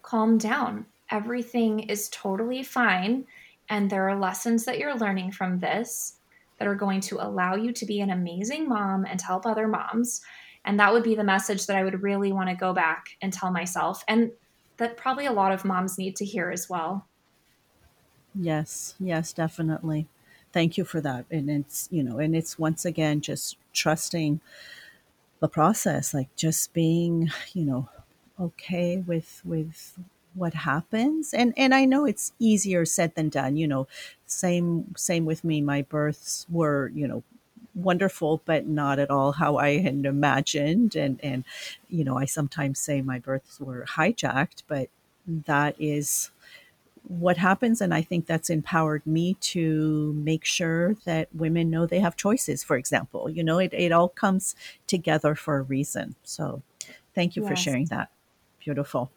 Calm 0.02 0.38
down. 0.38 0.86
Everything 1.10 1.80
is 1.80 2.10
totally 2.10 2.64
fine. 2.64 3.26
And 3.70 3.90
there 3.90 4.10
are 4.10 4.20
lessons 4.20 4.66
that 4.66 4.78
you're 4.78 4.96
learning 4.96 5.32
from 5.32 5.60
this 5.60 6.16
that 6.60 6.68
are 6.68 6.76
going 6.76 7.00
to 7.02 7.24
allow 7.26 7.56
you 7.56 7.72
to 7.72 7.86
be 7.86 8.02
an 8.02 8.10
amazing 8.10 8.68
mom 8.68 9.06
and 9.06 9.18
to 9.20 9.26
help 9.26 9.46
other 9.46 9.68
moms. 9.68 10.22
And 10.66 10.78
that 10.80 10.92
would 10.92 11.04
be 11.04 11.16
the 11.16 11.24
message 11.24 11.66
that 11.68 11.78
I 11.78 11.84
would 11.84 12.04
really 12.04 12.34
want 12.34 12.50
to 12.50 12.56
go 12.56 12.74
back 12.74 13.08
and 13.22 13.32
tell 13.32 13.52
myself. 13.52 14.04
And 14.08 14.32
that 14.78 14.98
probably 14.98 15.28
a 15.28 15.32
lot 15.32 15.54
of 15.54 15.64
moms 15.64 15.98
need 15.98 16.18
to 16.18 16.26
hear 16.26 16.50
as 16.50 16.70
well. 16.70 17.08
Yes, 18.36 18.96
yes, 19.00 19.32
definitely. 19.32 20.08
Thank 20.52 20.78
you 20.78 20.84
for 20.84 21.00
that. 21.02 21.26
And 21.32 21.50
it's, 21.50 21.88
you 21.90 22.04
know, 22.04 22.20
and 22.20 22.36
it's 22.36 22.60
once 22.60 22.84
again 22.84 23.22
just 23.22 23.56
trusting 23.74 24.42
the 25.40 25.48
process 25.50 26.14
like 26.14 26.34
just 26.36 26.74
being 26.74 27.30
you 27.54 27.64
know 27.66 27.90
okay 28.40 28.98
with 28.98 29.42
with 29.46 29.98
what 30.36 30.54
happens. 30.54 31.34
And 31.34 31.54
and 31.58 31.74
i 31.74 31.86
know 31.86 32.06
it's 32.06 32.34
easier 32.40 32.86
said 32.86 33.16
than 33.16 33.30
done 33.30 33.58
you 33.58 33.68
know 33.68 33.88
same 34.28 34.94
same 34.98 35.26
with 35.26 35.44
me. 35.44 35.62
My 35.62 35.82
births 35.84 36.46
were 36.50 36.92
you 36.96 37.08
know 37.08 37.24
wonderful 37.76 38.42
but 38.46 38.66
not 38.68 38.98
at 39.00 39.10
all 39.12 39.34
how 39.34 39.58
i 39.58 39.78
had 39.80 40.06
imagined. 40.06 40.96
And 40.96 41.20
and 41.24 41.44
you 41.90 42.04
know 42.04 42.18
i 42.18 42.26
sometimes 42.26 42.80
say 42.80 43.02
my 43.02 43.20
births 43.20 43.60
were 43.60 43.86
hijacked 43.88 44.64
but 44.68 44.90
that 45.28 45.76
is 45.80 46.32
what 47.10 47.38
happens 47.38 47.80
and 47.80 47.94
i 47.94 48.02
think 48.02 48.26
that's 48.26 48.50
empowered 48.50 49.06
me 49.08 49.36
to 49.36 50.14
make 50.14 50.44
sure 50.44 50.96
that 51.06 51.34
women 51.34 51.70
know 51.70 51.86
they 51.86 52.00
have 52.00 52.16
choices 52.16 52.64
for 52.64 52.78
example. 52.78 53.30
You 53.30 53.44
know 53.44 53.60
it, 53.60 53.74
it 53.74 53.92
all 53.92 54.10
comes 54.10 54.56
together 54.86 55.34
for 55.36 55.58
a 55.58 55.62
reason. 55.62 56.16
So 56.24 56.62
thank 57.16 57.36
you 57.36 57.44
yes. 57.44 57.50
for 57.50 57.56
sharing 57.56 57.86
that. 57.86 58.10
Beautiful. 58.60 59.12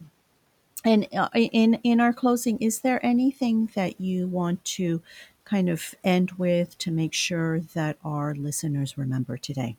And 0.84 1.06
uh, 1.14 1.28
in 1.34 1.74
in 1.82 2.00
our 2.00 2.12
closing 2.12 2.58
is 2.58 2.80
there 2.80 3.04
anything 3.04 3.70
that 3.74 4.00
you 4.00 4.28
want 4.28 4.64
to 4.76 5.02
kind 5.44 5.68
of 5.68 5.94
end 6.04 6.32
with 6.32 6.78
to 6.78 6.90
make 6.90 7.12
sure 7.12 7.60
that 7.74 7.98
our 8.04 8.34
listeners 8.34 8.96
remember 8.96 9.36
today? 9.36 9.76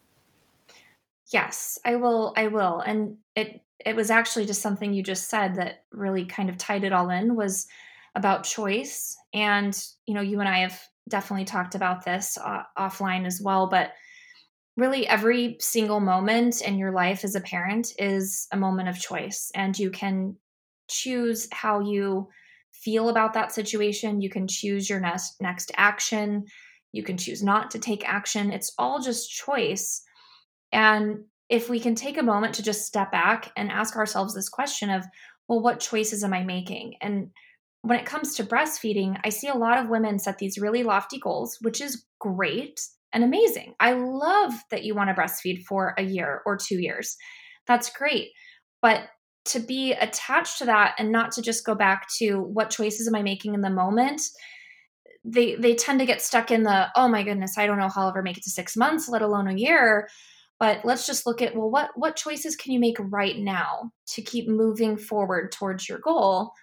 Yes 1.32 1.80
i 1.86 1.96
will 1.96 2.34
i 2.36 2.48
will. 2.48 2.82
And 2.82 3.18
it 3.36 3.62
it 3.84 3.96
was 3.96 4.12
actually 4.12 4.46
just 4.46 4.62
something 4.62 4.94
you 4.94 5.02
just 5.02 5.28
said 5.30 5.56
that 5.56 5.84
really 5.92 6.26
kind 6.26 6.50
of 6.50 6.58
tied 6.58 6.84
it 6.84 6.94
all 6.94 7.10
in 7.10 7.36
was 7.36 7.68
about 8.16 8.44
choice. 8.44 9.16
And, 9.34 9.78
you 10.06 10.14
know, 10.14 10.22
you 10.22 10.40
and 10.40 10.50
I 10.50 10.60
have 10.60 10.80
definitely 11.10 11.46
talked 11.46 11.76
about 11.76 12.06
this 12.06 12.38
uh, 12.44 12.64
offline 12.78 13.26
as 13.26 13.42
well, 13.44 13.68
but 13.68 13.92
really 14.78 15.08
every 15.08 15.58
single 15.60 16.00
moment 16.00 16.62
in 16.62 16.78
your 16.78 16.92
life 16.92 17.24
as 17.24 17.36
a 17.36 17.42
parent 17.42 17.94
is 17.98 18.48
a 18.52 18.58
moment 18.58 18.90
of 18.90 19.00
choice. 19.00 19.52
And 19.56 19.78
you 19.78 19.92
can 19.92 20.36
choose 20.90 21.48
how 21.52 21.80
you 21.80 22.28
feel 22.72 23.10
about 23.10 23.34
that 23.34 23.52
situation. 23.52 24.22
You 24.22 24.30
can 24.30 24.48
choose 24.48 24.90
your 24.90 25.00
next 25.00 25.36
next 25.42 25.72
action. 25.76 26.46
You 26.92 27.04
can 27.04 27.18
choose 27.18 27.44
not 27.44 27.72
to 27.72 27.80
take 27.80 28.08
action. 28.08 28.52
It's 28.52 28.74
all 28.78 29.00
just 29.00 29.32
choice. 29.32 30.02
And 30.72 31.26
if 31.50 31.70
we 31.70 31.80
can 31.80 31.96
take 31.96 32.18
a 32.18 32.24
moment 32.24 32.56
to 32.56 32.64
just 32.64 32.86
step 32.86 33.12
back 33.12 33.52
and 33.56 33.70
ask 33.70 33.96
ourselves 33.96 34.34
this 34.34 34.50
question 34.50 34.90
of, 34.90 35.06
well, 35.48 35.62
what 35.62 35.80
choices 35.80 36.24
am 36.24 36.34
I 36.34 36.44
making? 36.44 36.96
And 37.02 37.32
when 37.84 38.00
it 38.00 38.06
comes 38.06 38.36
to 38.36 38.44
breastfeeding, 38.44 39.20
I 39.24 39.30
see 39.30 39.48
a 39.48 39.56
lot 39.58 39.80
of 39.80 39.90
women 39.90 40.20
set 40.20 40.38
these 40.38 40.58
really 40.58 40.84
lofty 40.84 41.20
goals, 41.20 41.58
which 41.62 41.82
is 41.82 42.06
great 42.20 42.80
and 43.14 43.24
amazing. 43.24 43.74
I 43.80 43.94
love 43.94 44.54
that 44.70 44.84
you 44.84 44.96
want 44.96 45.10
to 45.10 45.20
breastfeed 45.20 45.64
for 45.64 45.94
a 45.98 46.04
year 46.04 46.42
or 46.46 46.58
two 46.58 46.80
years. 46.80 47.18
That's 47.68 47.90
great. 47.90 48.30
But 48.82 49.02
to 49.46 49.60
be 49.60 49.94
attached 49.94 50.60
to 50.60 50.66
that 50.66 50.94
and 51.00 51.12
not 51.12 51.32
to 51.32 51.42
just 51.42 51.66
go 51.66 51.74
back 51.74 52.08
to 52.20 52.42
what 52.42 52.70
choices 52.70 53.08
am 53.08 53.16
I 53.16 53.24
making 53.24 53.56
in 53.56 53.62
the 53.62 53.70
moment, 53.72 54.22
they 55.24 55.56
they 55.56 55.76
tend 55.76 56.00
to 56.00 56.06
get 56.06 56.22
stuck 56.22 56.52
in 56.52 56.64
the 56.64 56.88
oh 56.96 57.08
my 57.08 57.24
goodness, 57.24 57.58
I 57.58 57.68
don't 57.68 57.78
know 57.78 57.90
how 57.90 58.04
I'll 58.04 58.10
ever 58.10 58.24
make 58.24 58.38
it 58.38 58.44
to 58.44 58.50
6 58.50 58.78
months, 58.78 59.10
let 59.10 59.22
alone 59.22 59.48
a 59.48 59.56
year. 59.56 60.08
But 60.60 60.86
let's 60.86 61.08
just 61.08 61.26
look 61.26 61.42
at 61.42 61.56
well 61.56 61.70
what 61.72 61.90
what 61.96 62.16
choices 62.16 62.56
can 62.56 62.72
you 62.72 62.80
make 62.80 62.98
right 63.00 63.38
now 63.38 63.92
to 64.10 64.22
keep 64.22 64.48
moving 64.48 64.98
forward 64.98 65.52
towards 65.52 65.90
your 65.90 66.00
goal? 66.00 66.54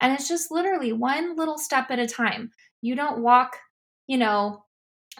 And 0.00 0.12
it's 0.12 0.28
just 0.28 0.50
literally 0.50 0.92
one 0.92 1.36
little 1.36 1.58
step 1.58 1.90
at 1.90 1.98
a 1.98 2.06
time. 2.06 2.50
You 2.82 2.94
don't 2.94 3.22
walk, 3.22 3.56
you 4.06 4.18
know, 4.18 4.64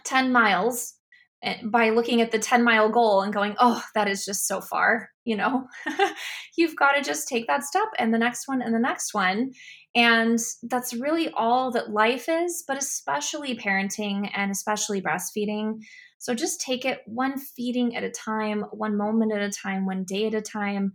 10 0.05 0.33
miles 0.33 0.95
eh, 1.43 1.57
by 1.64 1.91
looking 1.91 2.20
at 2.20 2.31
the 2.31 2.39
10 2.39 2.62
mile 2.62 2.91
goal 2.91 3.22
and 3.22 3.33
going, 3.33 3.57
oh, 3.59 3.83
that 3.95 4.09
is 4.09 4.24
just 4.24 4.47
so 4.47 4.61
far. 4.61 5.11
You 5.24 5.37
know, 5.37 5.66
you've 6.57 6.77
got 6.77 6.93
to 6.93 7.03
just 7.03 7.27
take 7.27 7.47
that 7.47 7.64
step 7.64 7.89
and 7.99 8.12
the 8.12 8.18
next 8.18 8.47
one 8.47 8.62
and 8.62 8.74
the 8.74 8.79
next 8.81 9.14
one. 9.14 9.53
And 9.95 10.39
that's 10.64 10.93
really 10.93 11.31
all 11.31 11.70
that 11.72 11.91
life 11.91 12.29
is, 12.29 12.62
but 12.68 12.77
especially 12.77 13.57
parenting 13.57 14.31
and 14.35 14.51
especially 14.51 15.01
breastfeeding. 15.01 15.81
So 16.18 16.35
just 16.35 16.61
take 16.61 16.85
it 16.85 17.01
one 17.07 17.39
feeding 17.39 17.97
at 17.97 18.05
a 18.05 18.11
time, 18.11 18.64
one 18.72 18.97
moment 18.97 19.33
at 19.33 19.41
a 19.41 19.51
time, 19.51 19.87
one 19.87 20.05
day 20.05 20.27
at 20.27 20.35
a 20.35 20.43
time. 20.43 20.93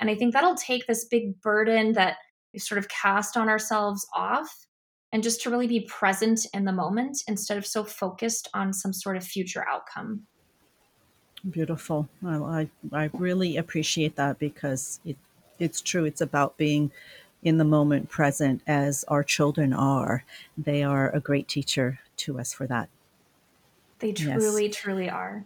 And 0.00 0.10
I 0.10 0.14
think 0.14 0.32
that'll 0.32 0.56
take 0.56 0.86
this 0.86 1.04
big 1.04 1.40
burden 1.42 1.92
that 1.92 2.16
sort 2.58 2.78
of 2.78 2.88
cast 2.88 3.36
on 3.36 3.48
ourselves 3.48 4.06
off 4.14 4.66
and 5.12 5.22
just 5.22 5.42
to 5.42 5.50
really 5.50 5.66
be 5.66 5.80
present 5.80 6.46
in 6.54 6.64
the 6.64 6.72
moment 6.72 7.22
instead 7.26 7.58
of 7.58 7.66
so 7.66 7.84
focused 7.84 8.48
on 8.54 8.72
some 8.72 8.92
sort 8.92 9.16
of 9.16 9.24
future 9.24 9.66
outcome. 9.68 10.22
Beautiful. 11.48 12.08
I, 12.24 12.68
I 12.92 13.10
really 13.14 13.56
appreciate 13.56 14.16
that 14.16 14.38
because 14.38 15.00
it, 15.04 15.16
it's 15.58 15.80
true. 15.80 16.04
It's 16.04 16.20
about 16.20 16.56
being 16.56 16.92
in 17.42 17.56
the 17.56 17.64
moment 17.64 18.08
present 18.08 18.62
as 18.66 19.04
our 19.08 19.24
children 19.24 19.72
are. 19.72 20.24
They 20.58 20.82
are 20.82 21.10
a 21.10 21.20
great 21.20 21.48
teacher 21.48 22.00
to 22.18 22.38
us 22.38 22.52
for 22.52 22.66
that. 22.66 22.88
They 24.00 24.12
truly, 24.12 24.66
yes. 24.66 24.76
truly 24.76 25.10
are. 25.10 25.44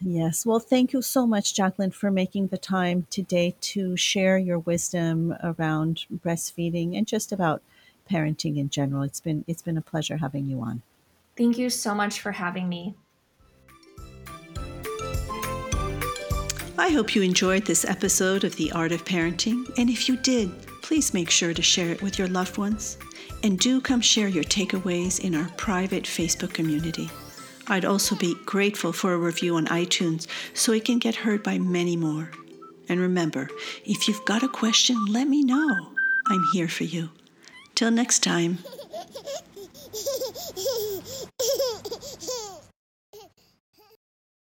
Yes. 0.00 0.46
Well, 0.46 0.60
thank 0.60 0.92
you 0.92 1.02
so 1.02 1.26
much, 1.26 1.54
Jacqueline, 1.54 1.90
for 1.90 2.10
making 2.10 2.48
the 2.48 2.58
time 2.58 3.06
today 3.10 3.56
to 3.60 3.96
share 3.96 4.38
your 4.38 4.60
wisdom 4.60 5.34
around 5.42 6.06
breastfeeding 6.24 6.96
and 6.96 7.06
just 7.06 7.32
about 7.32 7.62
parenting 8.10 8.56
in 8.58 8.70
general. 8.70 9.02
It's 9.02 9.20
been 9.20 9.44
it's 9.46 9.62
been 9.62 9.76
a 9.76 9.82
pleasure 9.82 10.16
having 10.18 10.46
you 10.46 10.60
on. 10.60 10.82
Thank 11.36 11.58
you 11.58 11.70
so 11.70 11.94
much 11.94 12.20
for 12.20 12.32
having 12.32 12.68
me. 12.68 12.94
I 16.78 16.90
hope 16.90 17.16
you 17.16 17.22
enjoyed 17.22 17.66
this 17.66 17.84
episode 17.84 18.44
of 18.44 18.54
The 18.54 18.70
Art 18.70 18.92
of 18.92 19.04
Parenting, 19.04 19.66
and 19.78 19.90
if 19.90 20.08
you 20.08 20.16
did, 20.16 20.50
please 20.80 21.12
make 21.12 21.28
sure 21.28 21.52
to 21.52 21.60
share 21.60 21.90
it 21.90 22.02
with 22.02 22.18
your 22.18 22.28
loved 22.28 22.56
ones. 22.56 22.98
And 23.42 23.58
do 23.58 23.80
come 23.80 24.00
share 24.00 24.28
your 24.28 24.44
takeaways 24.44 25.20
in 25.20 25.34
our 25.34 25.48
private 25.56 26.04
Facebook 26.04 26.52
community. 26.54 27.10
I'd 27.68 27.84
also 27.84 28.16
be 28.16 28.34
grateful 28.46 28.92
for 28.92 29.12
a 29.12 29.18
review 29.18 29.56
on 29.56 29.66
iTunes 29.66 30.26
so 30.54 30.72
it 30.72 30.84
can 30.84 30.98
get 30.98 31.16
heard 31.16 31.42
by 31.42 31.58
many 31.58 31.96
more. 31.96 32.30
And 32.88 33.00
remember, 33.00 33.50
if 33.84 34.08
you've 34.08 34.24
got 34.24 34.42
a 34.42 34.48
question, 34.48 35.04
let 35.06 35.28
me 35.28 35.44
know. 35.44 35.88
I'm 36.26 36.44
here 36.52 36.68
for 36.68 36.84
you. 36.84 37.10
Till 37.74 37.90
next 37.90 38.20
time. 38.20 38.58